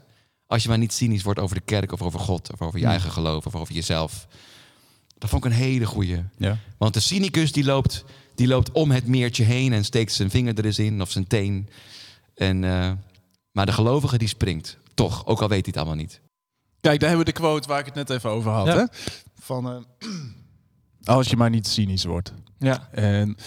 [0.47, 2.51] Als je maar niet cynisch wordt over de kerk of over God...
[2.53, 4.27] of over je eigen geloof of over jezelf.
[5.17, 6.23] Dat vond ik een hele goeie.
[6.37, 6.57] Ja.
[6.77, 9.73] Want de cynicus die loopt, die loopt om het meertje heen...
[9.73, 11.69] en steekt zijn vinger er eens in of zijn teen.
[12.35, 12.91] En, eh,
[13.53, 14.77] maar de gelovige die springt.
[14.93, 16.21] Toch, ook al weet hij het allemaal niet.
[16.81, 18.65] Kijk, daar hebben we de quote waar ik het net even over had.
[18.67, 18.75] Ja.
[18.75, 18.85] Hè?
[19.35, 20.09] Van, eh,
[21.15, 22.33] als je maar niet cynisch wordt.
[22.57, 22.89] Ja.
[22.91, 23.37] En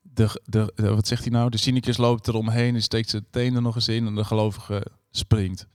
[0.00, 1.50] de, de, de- wat zegt hij nou?
[1.50, 5.66] De cynicus loopt eromheen en steekt zijn tenen nog eens in en de gelovige springt.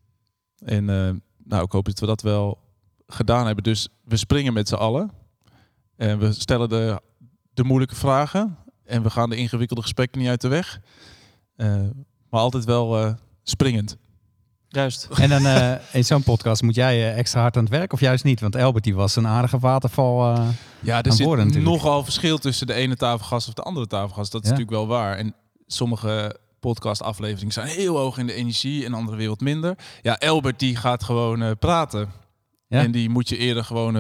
[0.58, 1.12] En eh,
[1.43, 2.60] nou, ik hoop dat we dat wel
[3.08, 3.63] gedaan hebben.
[3.63, 5.12] Dus we springen met z'n allen.
[5.95, 7.02] En we stellen de,
[7.54, 8.58] de moeilijke vragen.
[8.84, 10.80] En we gaan de ingewikkelde gesprekken niet uit de weg.
[11.56, 11.76] Eh,
[12.30, 13.13] maar altijd wel eh,
[13.44, 13.98] springend.
[14.68, 15.08] Juist.
[15.20, 18.00] En dan eh, in zo'n podcast moet jij eh, extra hard aan het werk of
[18.00, 18.40] juist niet?
[18.40, 20.48] Want Albert die was een aardige waterval eh
[20.80, 24.32] Ja, er aan zit woorden nogal verschil tussen de ene tafelgast of de andere tafelgast.
[24.32, 24.54] Dat is Ja.
[24.56, 25.18] natuurlijk wel waar.
[25.18, 29.78] En sommige podcastafleveringen zijn heel hoog in de energie en andere weer wat minder.
[30.02, 32.12] Ja, Albert die gaat gewoon praten.
[32.68, 32.80] Ja.
[32.80, 33.96] En die moet je eerder gewoon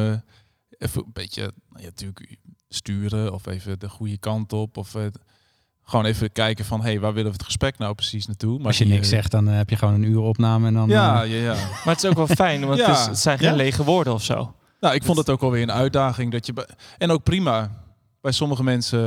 [0.77, 2.37] even een beetje, nou ja, natuurlijk
[2.69, 4.77] sturen of even de goede kant op.
[4.77, 4.95] Of
[5.91, 8.57] gewoon even kijken van, hé, hey, waar willen we het gesprek nou precies naartoe?
[8.57, 10.67] Maar Als je die, niks eh, zegt, dan eh, heb je gewoon een uur opname
[10.67, 10.89] en dan...
[10.89, 11.53] Ja, eh, ja, ja.
[11.85, 13.55] Maar het is ook wel fijn, want het, is, het zijn geen Ja.
[13.55, 14.53] lege woorden of zo.
[14.79, 16.31] Nou, ik vond het ook wel weer een uitdaging.
[16.31, 17.71] Dat je en ook prima.
[18.21, 18.99] Bij sommige mensen...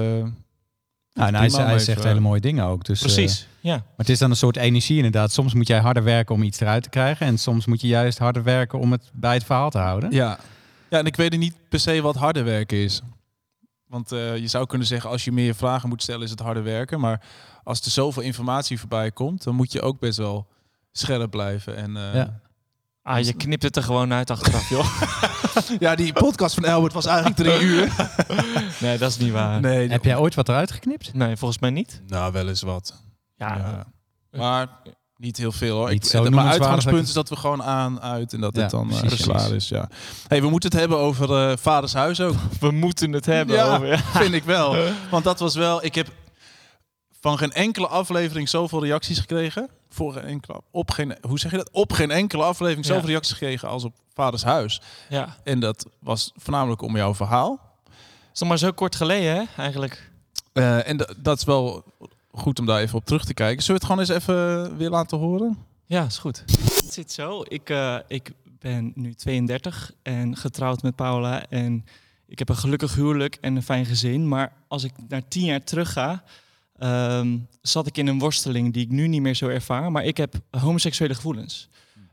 [1.12, 2.84] Nou, en hij, even- zegt hele mooie dingen ook.
[2.84, 3.74] Dus, Precies, ja.
[3.74, 5.32] Maar het is dan een soort energie inderdaad.
[5.32, 7.26] Soms moet jij harder werken om iets eruit te krijgen.
[7.26, 10.10] En soms moet je juist harder werken om het bij het verhaal te houden.
[10.10, 10.38] Ja.
[10.90, 13.02] ja, en ik weet niet per se wat harder werken is.
[13.94, 16.62] Want eh, je zou kunnen zeggen, als je meer vragen moet stellen, is het harder
[16.62, 17.00] werken.
[17.00, 17.20] Maar
[17.64, 20.46] als er zoveel informatie voorbij komt, dan moet je ook best wel
[20.92, 21.76] scherp blijven.
[21.76, 22.40] En, eh, Ja.
[23.02, 25.02] Ah, je knipt het er gewoon uit achteraf, joh.
[25.84, 27.92] ja, die podcast van Albert was eigenlijk drie uur.
[28.80, 29.60] nee, dat is niet waar.
[29.60, 31.14] Nee, Heb jij ooit wat eruit geknipt?
[31.14, 32.02] Nee, volgens mij niet.
[32.06, 33.02] Nou, wel eens wat.
[33.36, 33.86] Ja.
[34.30, 34.68] Maar
[35.16, 35.90] niet heel veel hoor.
[35.90, 38.62] Niet Ik, maar noemenswaardig uitgangspunt dat- is dat we gewoon aan, uit en dat Ja,
[38.62, 39.22] het dan eh, precies.
[39.26, 39.68] klaar is.
[39.68, 39.88] Ja.
[40.28, 42.34] Hey, we moeten het hebben over eh vaders huis ook.
[42.60, 43.98] We moeten het hebben ja, over...
[44.22, 44.76] vind ik wel.
[45.10, 45.84] Want dat was wel...
[45.84, 46.08] Ik heb
[47.20, 49.68] van geen enkele aflevering zoveel reacties gekregen.
[49.90, 51.70] Voor geen enkele, op geen, hoe zeg je dat?
[51.72, 53.08] Op geen enkele aflevering zoveel Ja.
[53.08, 54.80] reacties gekregen als op vaders huis.
[55.08, 55.36] Ja.
[55.44, 57.60] En dat was voornamelijk om jouw verhaal.
[58.34, 60.10] is nog maar zo kort geleden, hè, eigenlijk.
[60.52, 61.84] Eh, en dat is wel
[62.34, 63.62] goed om daar even op terug te kijken.
[63.62, 65.58] Zullen we het gewoon eens even weer laten horen?
[65.86, 66.44] Ja, is goed.
[66.82, 67.42] Het zit zo.
[67.48, 71.46] Ik, eh, ik ben nu 32 en getrouwd met Paula.
[71.48, 71.84] En
[72.26, 74.28] ik heb een gelukkig huwelijk en een fijn gezin.
[74.28, 76.24] Maar als ik naar tien jaar terug ga,
[76.78, 79.92] ehm, zat ik in een worsteling die ik nu niet meer zo ervaar.
[79.92, 81.68] Maar ik heb homoseksuele gevoelens.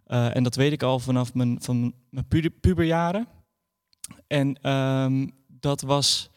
[0.06, 3.28] Eh, en dat weet ik al vanaf mijn, van mijn pu- puberjaren.
[4.28, 6.30] En ehm, dat was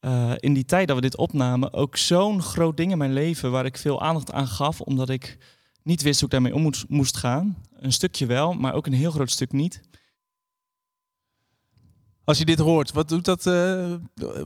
[0.00, 3.50] eh, in die tijd dat we dit opnamen ook zo'n groot ding in mijn leven
[3.50, 5.38] waar ik veel aandacht aan gaf, omdat ik
[5.82, 7.62] niet wist hoe ik daarmee om moest, moest gaan.
[7.78, 9.80] Een stukje wel, maar ook een heel groot stuk niet.
[12.24, 13.92] Als je dit hoort, wat, doet dat, eh,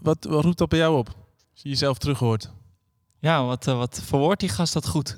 [0.03, 1.09] wat, wat roept dat bij jou op?
[1.53, 2.51] Als je jezelf terug hoort.
[3.21, 5.17] Ja, wat, eh, wat verwoordt die gast dat goed?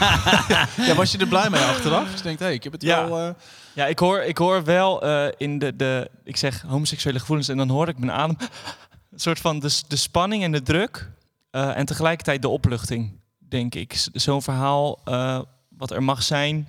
[0.86, 2.04] ja, was je er blij mee achteraf?
[2.10, 3.08] Dus je denkt, hé, hey, ik heb het Ja.
[3.08, 3.34] wel...
[3.74, 5.04] Ja, ik hoor, ik hoor wel
[5.36, 8.36] in de, de, ik zeg homoseksuele gevoelens en dan hoor ik mijn adem.
[9.18, 11.10] Een soort van de, de spanning en de druk
[11.50, 14.08] eh, en tegelijkertijd de opluchting, denk ik.
[14.12, 16.68] Zo'n verhaal eh, wat er mag zijn,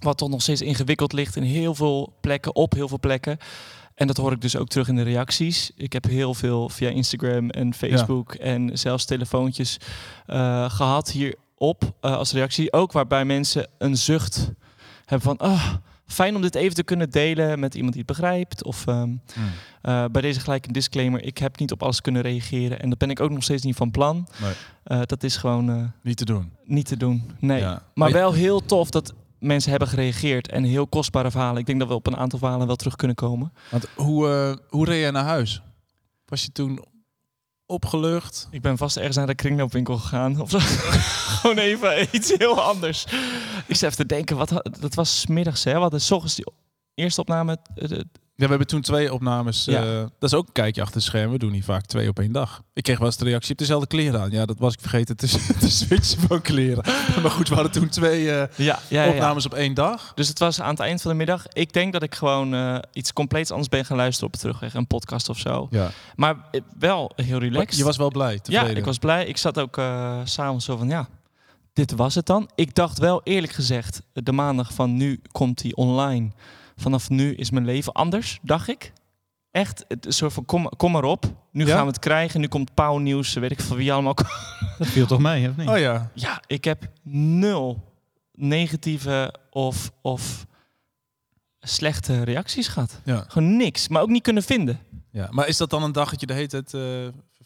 [0.00, 3.38] wat toch nog steeds ingewikkeld ligt in heel veel plekken, op heel veel plekken.
[3.94, 5.70] En dat hoor ik dus ook terug in de reacties.
[5.76, 9.76] Ik heb heel veel via Instagram en Facebook en zelfs telefoontjes
[10.26, 12.72] eh, gehad hierop eh, als reactie.
[12.72, 14.50] Ook waarbij mensen een zucht
[15.04, 15.48] hebben van...
[15.48, 15.74] ah
[16.12, 18.64] fijn om dit even te kunnen delen met iemand die het begrijpt.
[18.64, 19.10] Of ehm,
[19.82, 21.22] eh, bij deze gelijk een disclaimer.
[21.24, 22.80] Ik heb niet op alles kunnen reageren.
[22.80, 24.28] En dat ben ik ook nog steeds niet van plan.
[24.40, 24.52] Nee.
[24.84, 25.70] Eh, dat is gewoon...
[25.70, 26.52] eh, niet te doen.
[26.64, 27.60] Niet te doen, nee.
[27.60, 27.82] Ja.
[27.94, 30.48] Maar wel heel tof dat mensen hebben gereageerd.
[30.48, 31.60] En heel kostbare verhalen.
[31.60, 33.52] Ik denk dat we op een aantal verhalen wel terug kunnen komen.
[33.70, 35.62] Want hoe, hoe reed jij naar huis?
[36.26, 36.84] Was je toen
[37.72, 38.48] opgelucht?
[38.50, 40.40] Ik ben vast ergens naar de kringloopwinkel gegaan.
[40.40, 40.50] Of.
[41.40, 43.04] Gewoon even iets heel anders.
[43.66, 45.72] Ik zit even te denken, wat, dat was middags hè?
[45.72, 46.44] We hadden 's die
[46.94, 47.58] eerste opname.
[48.34, 49.64] De- Ja, we hebben toen twee opnames.
[49.64, 49.82] Ja.
[49.82, 51.30] eh, dat is ook een kijkje achter het scherm.
[51.30, 52.62] We doen hier vaak twee op één dag.
[52.72, 54.30] Ik kreeg wel eens de reactie, hebt dezelfde kleren aan.
[54.30, 55.26] Ja, dat was ik vergeten te,
[55.60, 56.84] te switchen van kleren.
[57.22, 59.10] maar goed, we hadden toen twee eh, ja, ja, ja.
[59.10, 60.12] opnames op één dag.
[60.14, 61.46] Dus het was aan het eind van de middag.
[61.48, 64.74] Ik denk dat ik gewoon eh, iets compleets anders ben gaan luisteren op de terugweg.
[64.74, 65.66] Een podcast of zo.
[65.70, 65.90] Ja.
[66.16, 66.36] Maar
[66.78, 67.76] wel heel relaxed.
[67.76, 68.76] Je was wel blij, Ja, tevreden.
[68.76, 69.26] ik was blij.
[69.26, 69.76] Ik zat ook
[70.24, 71.08] s'avonds zo van, ja,
[71.72, 72.50] dit was het dan.
[72.54, 76.30] Ik dacht wel eerlijk gezegd, de maandag van nu komt hij online.
[76.82, 78.92] Vanaf nu is mijn leven anders, dacht ik.
[79.50, 81.24] Echt, het soort van, kom, kom maar op.
[81.52, 81.74] Nu Ja?
[81.74, 82.40] gaan we het krijgen.
[82.40, 84.14] Nu komt Pauw Nieuws, weet ik van wie allemaal.
[84.78, 85.68] Dat viel toch mee, of niet?
[85.68, 86.10] Oh ja.
[86.14, 87.92] Ja, ik heb nul
[88.32, 90.46] negatieve of, of
[91.60, 93.00] slechte reacties gehad.
[93.04, 93.24] Ja.
[93.28, 94.80] Gewoon niks, maar ook niet kunnen vinden.
[95.10, 96.80] Ja, maar is dat dan een dag dat je de hele tijd eh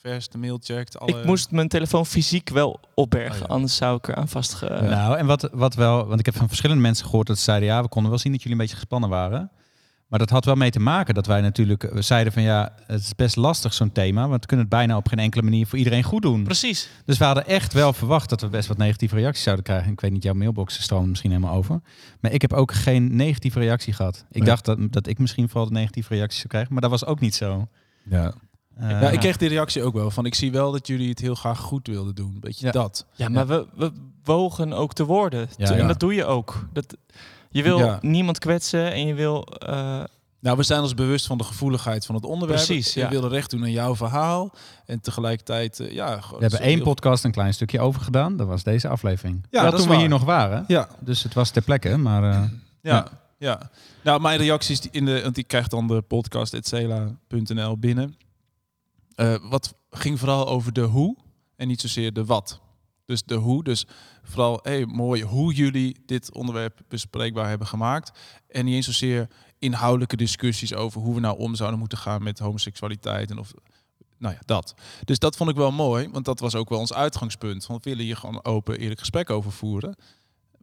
[0.06, 0.98] de mail checkt?
[0.98, 1.18] Alle...
[1.18, 4.78] Ik moest mijn telefoon fysiek wel opbergen, anders zou ik eraan vastge...
[4.82, 7.68] Nou, en wat, wat wel, want ik heb van verschillende mensen gehoord dat ze zeiden,
[7.68, 9.50] ja, we konden wel zien dat jullie een beetje gespannen waren.
[10.06, 13.00] Maar dat had wel mee te maken dat wij natuurlijk we zeiden van ja, het
[13.00, 15.78] is best lastig zo'n thema, want we kunnen het bijna op geen enkele manier voor
[15.78, 16.42] iedereen goed doen.
[16.44, 16.88] Precies.
[17.04, 19.92] Dus we hadden echt wel verwacht dat we best wat negatieve reacties zouden krijgen.
[19.92, 21.80] Ik weet niet, jouw mailbox stroomt misschien helemaal over.
[22.20, 24.24] Maar ik heb ook geen negatieve reactie gehad.
[24.30, 24.48] Ik Nee.
[24.48, 27.20] dacht dat, dat ik misschien vooral de negatieve reacties zou krijgen, maar dat was ook
[27.20, 27.68] niet zo.
[28.10, 28.34] Ja.
[28.76, 30.10] Eh, ja, ik kreeg die reactie ook wel.
[30.10, 32.36] Van ik zie wel dat jullie het heel graag goed wilden doen.
[32.40, 32.72] Beetje Ja.
[32.72, 33.06] dat.
[33.14, 33.92] Ja, maar We, we
[34.24, 35.48] wogen ook de woorden.
[35.56, 35.86] Ja, en ja.
[35.86, 36.66] dat doe je ook.
[36.72, 36.96] Dat,
[37.50, 37.98] je wil Ja.
[38.02, 39.44] niemand kwetsen en je wil...
[39.46, 40.04] eh,
[40.40, 42.64] Nou, we zijn ons bewust van de gevoeligheid van het onderwerp.
[42.64, 43.08] Precies, We ja.
[43.08, 44.50] willen recht doen aan jouw verhaal.
[44.86, 46.16] En tegelijkertijd, eh, ja...
[46.30, 48.36] We hebben één podcast een klein stukje over gedaan.
[48.36, 49.46] Dat was deze aflevering.
[49.50, 50.64] Ja, dat is toen we hier nog waren.
[50.66, 50.88] Ja.
[51.00, 52.30] Dus het was ter plekke, maar...
[52.30, 52.42] eh,
[52.82, 53.06] Ja,
[53.38, 53.70] ja.
[54.02, 58.16] Nou, mijn reacties die in de, want ik krijg dan de podcast@cela.nl binnen.
[59.16, 61.16] Eh, wat ging vooral over de hoe
[61.56, 62.60] en niet zozeer de wat.
[63.04, 63.86] Dus de hoe, dus
[64.22, 68.18] vooral hey, mooi hoe jullie dit onderwerp bespreekbaar hebben gemaakt.
[68.48, 72.38] En niet eens zozeer inhoudelijke discussies over hoe we nou om zouden moeten gaan met
[72.38, 73.52] homoseksualiteit en of
[74.18, 74.74] nou ja, dat.
[75.04, 77.66] Dus dat vond ik wel mooi, want dat was ook wel ons uitgangspunt.
[77.66, 79.96] Want we willen hier gewoon open, eerlijk gesprek over voeren.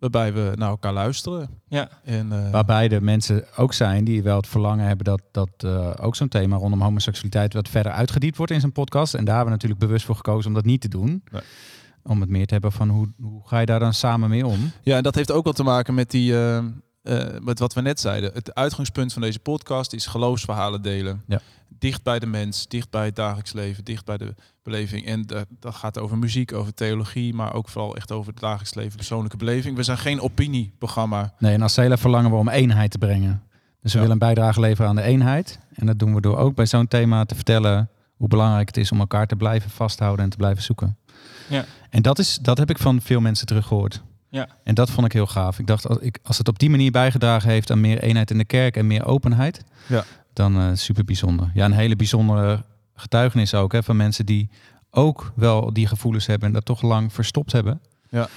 [0.04, 1.50] Waarbij we naar elkaar luisteren.
[1.68, 1.90] Ja.
[2.04, 5.92] En, eh, Waarbij er mensen ook zijn die wel het verlangen hebben dat, dat eh,
[6.02, 9.14] ook zo'n thema rondom homoseksualiteit wat verder uitgediept wordt in zijn podcast.
[9.14, 11.24] En daar hebben we natuurlijk bewust voor gekozen om dat niet te doen.
[12.04, 14.72] Om het meer te hebben van hoe, hoe ga je daar dan samen mee om?
[14.82, 16.66] Ja, en dat heeft ook wel te maken met, die, eh,
[17.04, 18.32] eh, met wat we net zeiden.
[18.34, 21.24] Het uitgangspunt van deze podcast is geloofsverhalen delen.
[21.28, 21.40] Ja.
[21.80, 25.06] Dicht bij de mens, dicht bij het dagelijks leven, dicht bij de beleving.
[25.06, 28.74] En dat, dat gaat over muziek, over theologie, maar ook vooral echt over het dagelijks
[28.74, 29.76] leven, persoonlijke beleving.
[29.76, 31.34] We zijn geen opinieprogramma.
[31.40, 33.44] Nee, en als Cela verlangen we om eenheid te brengen.
[33.82, 35.60] Dus we willen een bijdrage leveren aan de eenheid.
[35.74, 38.92] En dat doen we door ook bij zo'n thema te vertellen hoe belangrijk het is
[38.92, 40.98] om elkaar te blijven vasthouden en te blijven zoeken.
[41.50, 41.66] Ja.
[41.90, 44.04] En dat, is, dat heb ik van veel mensen teruggehoord.
[44.34, 44.48] Ja.
[44.64, 45.60] En dat vond ik heel gaaf.
[45.60, 48.38] Ik dacht, als, ik, als het op die manier bijgedragen heeft aan meer eenheid in
[48.38, 50.04] de kerk en meer openheid, Ja.
[50.34, 51.52] dan eh, super bijzonder.
[51.54, 52.64] Ja, een hele bijzondere
[52.96, 54.50] getuigenis ook hè, van mensen die
[54.92, 57.82] ook wel die gevoelens hebben en dat toch lang verstopt hebben.
[58.10, 58.28] Ja.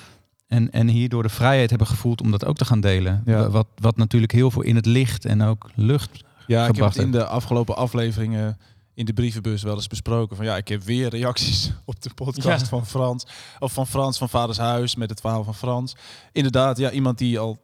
[0.48, 3.22] En, en hierdoor de vrijheid hebben gevoeld om dat ook te gaan delen.
[3.24, 3.48] Ja.
[3.50, 6.96] Wat, wat natuurlijk heel veel in het licht en ook lucht Ja, ik heb het
[6.96, 8.58] in de afgelopen afleveringen
[8.96, 10.36] in de brievenbus wel eens besproken.
[10.36, 12.66] Van ja, ik heb weer reacties op de podcast Ja.
[12.66, 13.26] van Frans.
[13.58, 15.94] Of van Frans van Vaders Huis met het verhaal van Frans.
[16.32, 17.58] Inderdaad, ja, iemand die al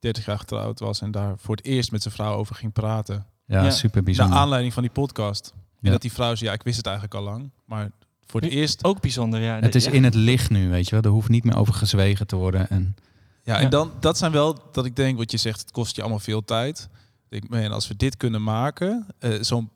[0.00, 3.26] 30 jaar getrouwd was en daar voor het eerst met zijn vrouw over ging praten.
[3.46, 4.34] Ja, super bijzonder.
[4.34, 5.52] Naar aanleiding van die podcast.
[5.82, 7.50] En dat die vrouw zei, ja, ik wist het eigenlijk al lang.
[7.64, 7.90] Maar
[8.26, 8.84] voor het eerst...
[8.84, 9.58] Ook bijzonder, ja.
[9.60, 9.90] Het is Ja.
[9.90, 11.02] in het licht nu, weet je wel.
[11.04, 12.70] Er hoeft niet meer over gezwegen te worden.
[12.70, 12.96] En
[13.42, 16.00] Ja, en dan, dat zijn wel dat ik denk, wat je zegt, het kost je
[16.00, 16.88] allemaal veel tijd.
[17.28, 19.70] Ik man, als we dit kunnen maken, eh, zo'n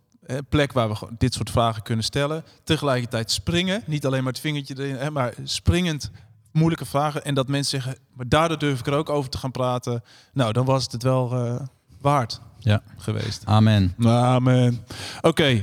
[0.49, 4.41] plek waar we gewoon dit soort vragen kunnen stellen, tegelijkertijd springen, niet alleen maar het
[4.41, 6.11] vingertje erin, hè, maar springend
[6.53, 9.51] moeilijke vragen en dat mensen zeggen, maar daardoor durf ik er ook over te gaan
[9.51, 10.03] praten.
[10.33, 11.55] Nou, dan was het het wel eh,
[12.01, 12.83] waard Ja.
[12.99, 13.43] geweest.
[13.45, 13.95] Amen.
[14.05, 14.85] Amen.
[15.21, 15.63] Oké.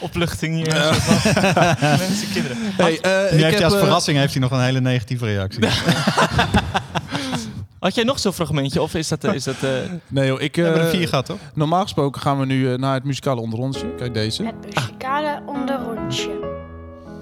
[0.00, 0.74] Opluchting hier.
[0.74, 0.90] Ja.
[1.98, 2.56] Mensen, kinderen.
[2.60, 4.80] Hey, eh, nu ik heeft hij heb, als eh, verrassing heeft hij nog een hele
[4.80, 5.60] negatieve reactie.
[7.82, 9.24] Had jij nog zo'n fragmentje of is dat...
[9.24, 9.70] eh, Is dat eh,
[10.08, 10.56] Nee joh, ik...
[10.56, 11.38] We hebben er eh, vier gehad, toch?
[11.54, 13.94] Normaal gesproken gaan we nu naar het muzikale onderrondje.
[13.94, 14.42] Kijk deze.
[14.42, 16.30] Muzikale onderrondje.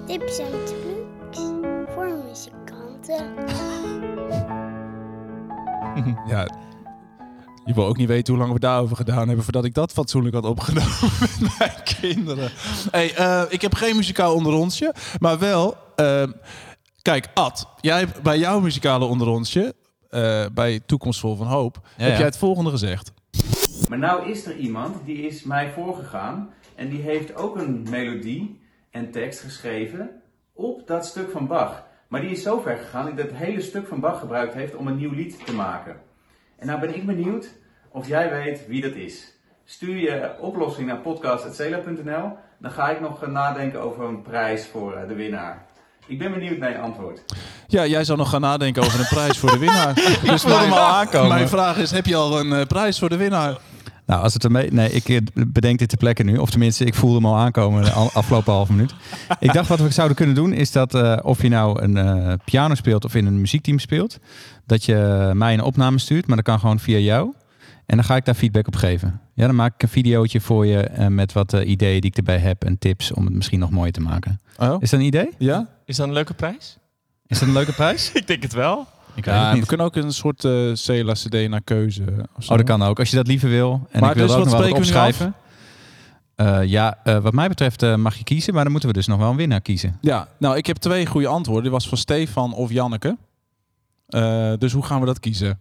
[0.07, 1.39] Tips en trucs
[1.93, 3.25] voor muzikanten.
[6.27, 6.47] Ja,
[7.65, 10.35] je wil ook niet weten hoe lang we daarover gedaan hebben voordat ik dat fatsoenlijk
[10.35, 10.91] had opgenomen
[11.41, 12.51] met mijn kinderen.
[12.91, 15.75] Hey, eh, ik heb geen muzikaal onderrondje, maar wel.
[15.95, 16.23] eh,
[17.01, 19.73] kijk, Ad, jij hebt bij jouw muzikale onderrondje,
[20.11, 22.15] eh, bij Toekomstvol van Hoop, heb ja.
[22.15, 23.13] jij het volgende gezegd.
[23.89, 28.61] Maar nou is er iemand die is mij voorgegaan en die heeft ook een melodie
[28.89, 30.09] en tekst geschreven
[30.53, 31.83] op dat stuk van Bach.
[32.07, 34.75] Maar die is zo ver gegaan dat hij het hele stuk van Bach gebruikt heeft
[34.75, 35.95] om een nieuw lied te maken.
[36.57, 37.49] En nou ben ik benieuwd
[37.89, 39.33] of jij weet wie dat is.
[39.63, 42.37] Stuur je oplossing naar podcast.cela.nl.
[42.57, 45.65] Dan ga ik nog nadenken over een prijs voor eh, de winnaar.
[46.07, 47.21] Ik ben benieuwd naar je antwoord.
[47.67, 49.93] Ja, jij zou nog gaan nadenken over een prijs voor de winnaar.
[50.23, 51.29] dus voelde hem al aankomen.
[51.29, 53.57] Mijn vraag is, heb je al een eh, prijs voor de winnaar?
[54.11, 54.71] Nou, als het ermee...
[54.71, 56.37] Nee, ik eh, bedenk dit ter plekke nu.
[56.37, 58.93] Of tenminste, ik voelde hem al aankomen de afgelopen halve minuut.
[59.39, 62.33] Ik dacht wat we zouden kunnen doen, is dat eh, of je nou een eh,
[62.45, 64.19] piano speelt of in een muziekteam speelt,
[64.65, 67.33] dat je mij een opname stuurt, maar dat kan gewoon via jou.
[67.91, 69.21] En dan ga ik daar feedback op geven.
[69.33, 72.17] Ja, dan maak ik een videootje voor je eh, met wat eh, ideeën die ik
[72.17, 74.39] erbij heb en tips om het misschien nog mooier te maken.
[74.57, 74.81] Oh?
[74.81, 75.29] Is dat een idee?
[75.37, 75.67] Ja?
[75.85, 76.77] is dat een leuke prijs?
[77.27, 78.11] Is dat een leuke prijs?
[78.21, 78.87] ik denk het wel.
[79.15, 82.03] Ik Ja, het we kunnen ook een soort eh Cela CD naar keuze.
[82.35, 82.51] Of zo.
[82.51, 82.99] Oh, dat kan ook.
[82.99, 83.87] Als je dat liever wil.
[83.91, 85.33] En Maar ik wil dus ook wat nog wel wat spreken we nu opschrijven.
[86.35, 89.07] Eh, ja, eh, wat mij betreft eh, mag je kiezen, maar dan moeten we dus
[89.07, 89.97] nog wel een winnaar kiezen.
[90.01, 91.63] Ja, nou, ik heb twee goede antwoorden.
[91.63, 93.17] Die was van Stefan of Janneke.
[94.07, 95.59] Eh, dus hoe gaan we dat kiezen?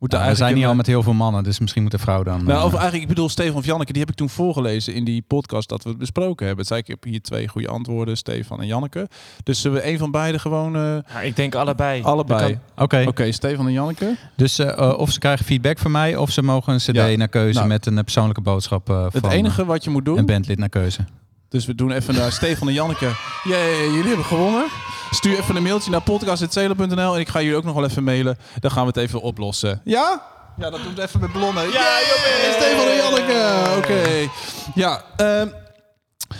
[0.00, 2.22] Moet Nou, we zijn niet al met heel veel mannen, dus misschien moet de vrouw
[2.22, 2.44] dan...
[2.44, 5.04] Nou, eh, of eigenlijk, ik bedoel, Stefan of Janneke, die heb ik toen voorgelezen in
[5.04, 6.58] die podcast dat we het besproken hebben.
[6.64, 9.08] Het zei ik, ik heb hier twee goede antwoorden, Stefan en Janneke.
[9.42, 10.76] Dus zullen we een van beide gewoon...
[10.76, 10.82] eh,
[11.12, 12.02] Ja, ik denk allebei.
[12.02, 12.58] allebei.
[12.76, 13.04] Oké.
[13.06, 14.16] Oké, Stefan en Janneke.
[14.36, 17.16] Dus eh, eh, of ze krijgen feedback van mij, of ze mogen een cd Ja.
[17.16, 19.90] naar keuze Nou, met een eh, persoonlijke boodschap eh, Het van enige eh, wat je
[19.90, 20.18] moet doen...
[20.18, 21.04] een bandlid naar keuze.
[21.48, 23.10] Dus we doen even naar Stefan en Janneke.
[23.44, 24.64] Jee, jullie hebben gewonnen.
[25.10, 28.38] Stuur even een mailtje naar podcast.celen.nl en ik ga jullie ook nog wel even mailen.
[28.60, 29.80] Dan gaan we het even oplossen.
[29.84, 30.22] Ja?
[30.56, 31.62] Ja, dat doen we even met ballonnen.
[31.72, 33.76] Ja, joh, Stefan en Janneke.
[33.76, 34.30] Oké.
[34.74, 35.48] Ja, ehm,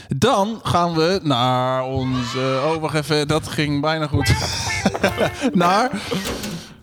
[0.08, 2.60] dan gaan we naar onze...
[2.64, 3.28] Oh, wacht even.
[3.28, 4.32] Dat ging bijna goed.
[5.52, 5.90] naar...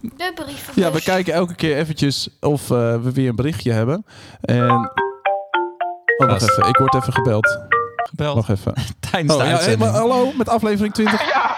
[0.02, 0.76] De brievenbus.
[0.84, 4.06] Ja, we kijken elke keer eventjes of eh, we weer een berichtje hebben.
[4.42, 4.70] En...
[6.18, 6.68] Oh, wacht even.
[6.68, 7.60] Ik word even gebeld.
[7.96, 8.36] Gebeld.
[8.36, 8.74] Wacht even.
[9.12, 9.92] Tijdens Oh, de ja, hey, uitzending.
[9.92, 11.30] maar hallo, met aflevering 20.
[11.30, 11.58] Ja,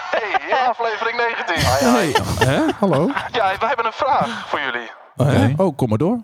[0.70, 1.54] aflevering 19.
[1.92, 2.14] Hey,
[2.48, 2.72] hè?
[2.78, 3.10] Hallo?
[3.32, 4.90] Ja, we hebben een vraag voor jullie.
[5.16, 6.18] Oh, oh, kom maar door.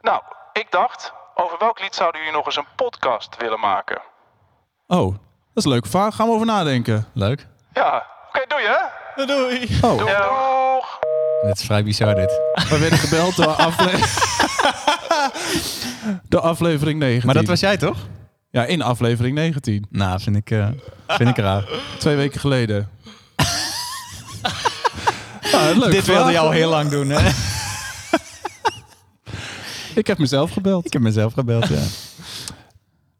[0.00, 0.22] Nou,
[0.52, 4.02] ik dacht, over welk lied zouden jullie nog eens een podcast willen maken?
[4.86, 5.16] Oh, dat
[5.54, 6.14] is een leuke vraag.
[6.14, 7.06] Gaan we over nadenken.
[7.12, 7.46] Leuk.
[7.72, 9.26] Ja, oké, doei hè.
[9.26, 9.78] Doei.
[9.82, 10.98] Oh, Doeg.
[11.42, 12.40] Dit is vrij bizar dit.
[12.68, 13.90] we werden gebeld door, afle
[16.28, 17.26] door aflevering 19.
[17.26, 17.96] Maar dat was jij toch?
[18.50, 19.86] Ja, in aflevering 19.
[19.90, 20.68] Nou, vind ik, eh,
[21.06, 21.64] vind ik raar.
[21.98, 22.88] Twee weken geleden.
[25.52, 27.30] Nou, leuk Dit wilde je al heel lang doen, hè?
[29.94, 30.86] Ik heb mezelf gebeld.
[30.86, 31.82] Ik heb mezelf gebeld, ja.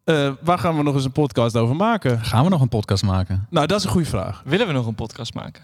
[0.05, 2.25] Eh, waar gaan we nog eens een podcast over maken?
[2.25, 3.47] Gaan we nog een podcast maken?
[3.51, 4.43] Nou, dat is een goede vraag.
[4.45, 5.62] Willen we nog een podcast maken?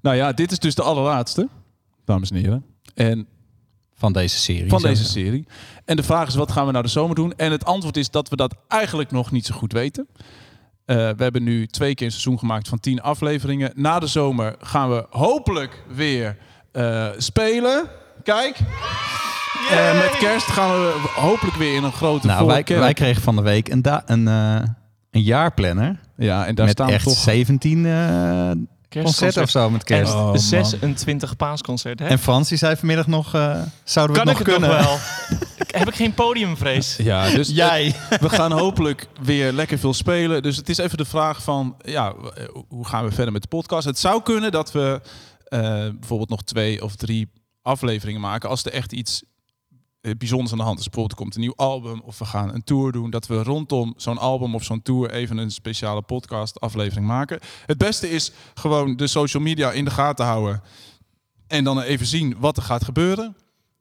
[0.00, 1.48] Nou ja, dit is dus de allerlaatste,
[2.04, 2.64] dames en heren.
[2.94, 3.26] En
[3.94, 4.68] Van deze serie.
[4.68, 5.46] van deze serie.
[5.84, 7.32] En de vraag is, wat gaan we nou de zomer doen?
[7.36, 10.08] En het antwoord is dat we dat eigenlijk nog niet zo goed weten.
[10.92, 13.72] Eh, we hebben nu twee keer een seizoen gemaakt van tien afleveringen.
[13.74, 16.36] Na de zomer gaan we hopelijk weer
[16.72, 17.88] eh, spelen.
[18.22, 18.58] Kijk.
[19.70, 23.36] Eh, met kerst gaan we hopelijk weer in een grote Nou, wij, wij kregen van
[23.36, 24.68] de week een, da- een, eh,
[25.10, 26.00] een jaarplanner.
[26.16, 27.14] Ja, en daar met staan echt toch...
[27.18, 28.50] 17 eh,
[28.92, 30.12] concert of zo met kerst.
[30.12, 30.38] En Oh, man.
[30.38, 32.06] 26 paasconcert, hè?
[32.06, 34.70] En Frans die zei vanmiddag nog, eh, zouden we kan het ik nog het kunnen?
[34.70, 34.98] nog wel?
[35.80, 36.96] Heb ik geen podiumvrees?
[37.12, 37.94] Ja, dus Jij.
[38.10, 40.42] eh, we gaan hopelijk weer lekker veel spelen.
[40.42, 43.48] Dus het is even de vraag van, ja, eh, hoe gaan we verder met de
[43.48, 43.86] podcast?
[43.86, 45.00] Het zou kunnen dat we
[45.44, 45.60] eh,
[45.98, 47.30] bijvoorbeeld nog twee of drie
[47.62, 49.22] afleveringen maken als er echt iets
[50.18, 50.86] bijzonders aan de hand is.
[50.86, 53.10] Er komt een nieuw album of we gaan een tour doen.
[53.10, 57.40] Dat we rondom zo'n album of zo'n tour even een speciale podcast aflevering maken.
[57.66, 60.62] Het beste is gewoon de social media in de gaten houden.
[61.46, 63.36] En dan even zien wat er gaat gebeuren.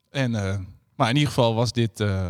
[0.10, 0.58] En, eh,
[0.96, 2.28] maar in ieder geval was dit eh,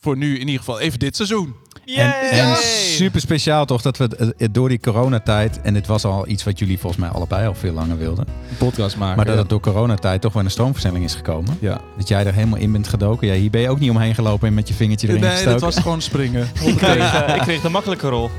[0.00, 1.54] voor nu in ieder geval even dit seizoen.
[1.96, 2.56] En, en
[2.96, 6.44] super speciaal toch dat we het, het- door die coronatijd, en dit was al iets
[6.44, 8.26] wat jullie volgens mij allebei al veel langer wilden.
[8.50, 9.16] Een podcast maken.
[9.16, 9.40] Maar dat ja.
[9.40, 11.56] het door coronatijd toch wel een stroomversnelling is gekomen.
[11.60, 11.80] Ja.
[11.96, 13.26] Dat jij er helemaal in bent gedoken.
[13.26, 15.52] Ja, hier ben je ook niet omheen gelopen en met je vingertje erin Nee, gestoken.
[15.52, 16.48] dat was gewoon springen.
[16.64, 18.30] Ik kreeg, eh, ik kreeg de makkelijke rol.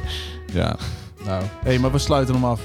[0.53, 0.75] Ja,
[1.25, 1.43] nou.
[1.63, 2.61] Hé, maar we sluiten hem af.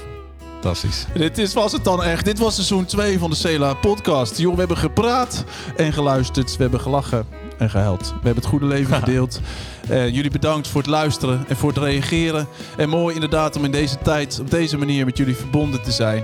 [0.51, 1.05] Fantastisch.
[1.13, 2.25] Dit is, was het dan echt.
[2.25, 4.37] Dit was seizoen 2 van de Cela podcast.
[4.37, 5.43] Jongen, we hebben gepraat
[5.75, 6.55] en geluisterd.
[6.57, 7.25] We hebben gelachen
[7.57, 8.01] en gehuild.
[8.07, 9.41] We hebben het goede leven gedeeld.
[9.89, 12.47] Eh, jullie bedankt voor het luisteren en voor het reageren.
[12.77, 16.23] En mooi inderdaad om in deze tijd op deze manier met jullie verbonden te zijn.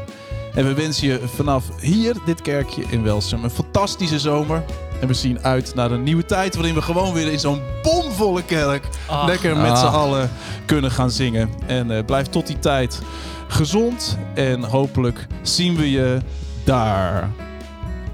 [0.54, 4.64] En we wensen je vanaf hier, dit kerkje in Welsum, een fantastische zomer.
[5.02, 8.44] En we zien uit naar een nieuwe tijd waarin we gewoon weer in zo'n bomvolle
[8.44, 9.26] kerk Ach.
[9.26, 9.94] lekker met z'n Ah.
[9.94, 10.30] allen
[10.66, 11.50] kunnen gaan zingen.
[11.68, 13.02] En eh, blijf tot die tijd
[13.48, 16.18] gezond en hopelijk zien we je
[16.64, 17.30] daar.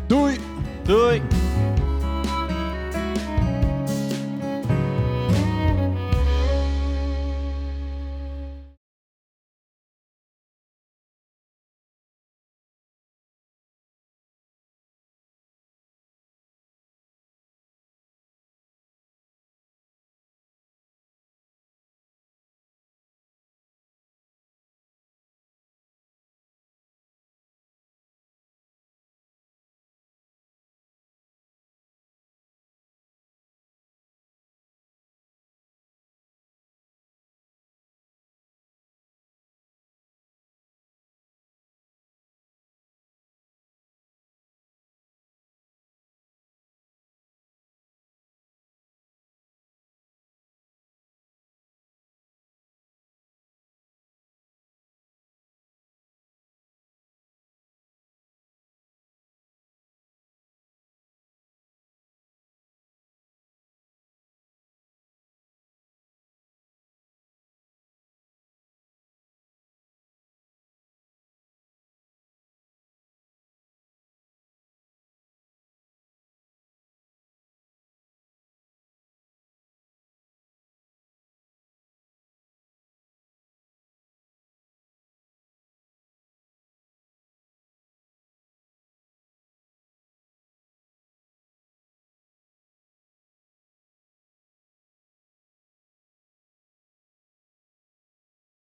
[0.08, 0.38] Doei!
[0.84, 1.22] Doei!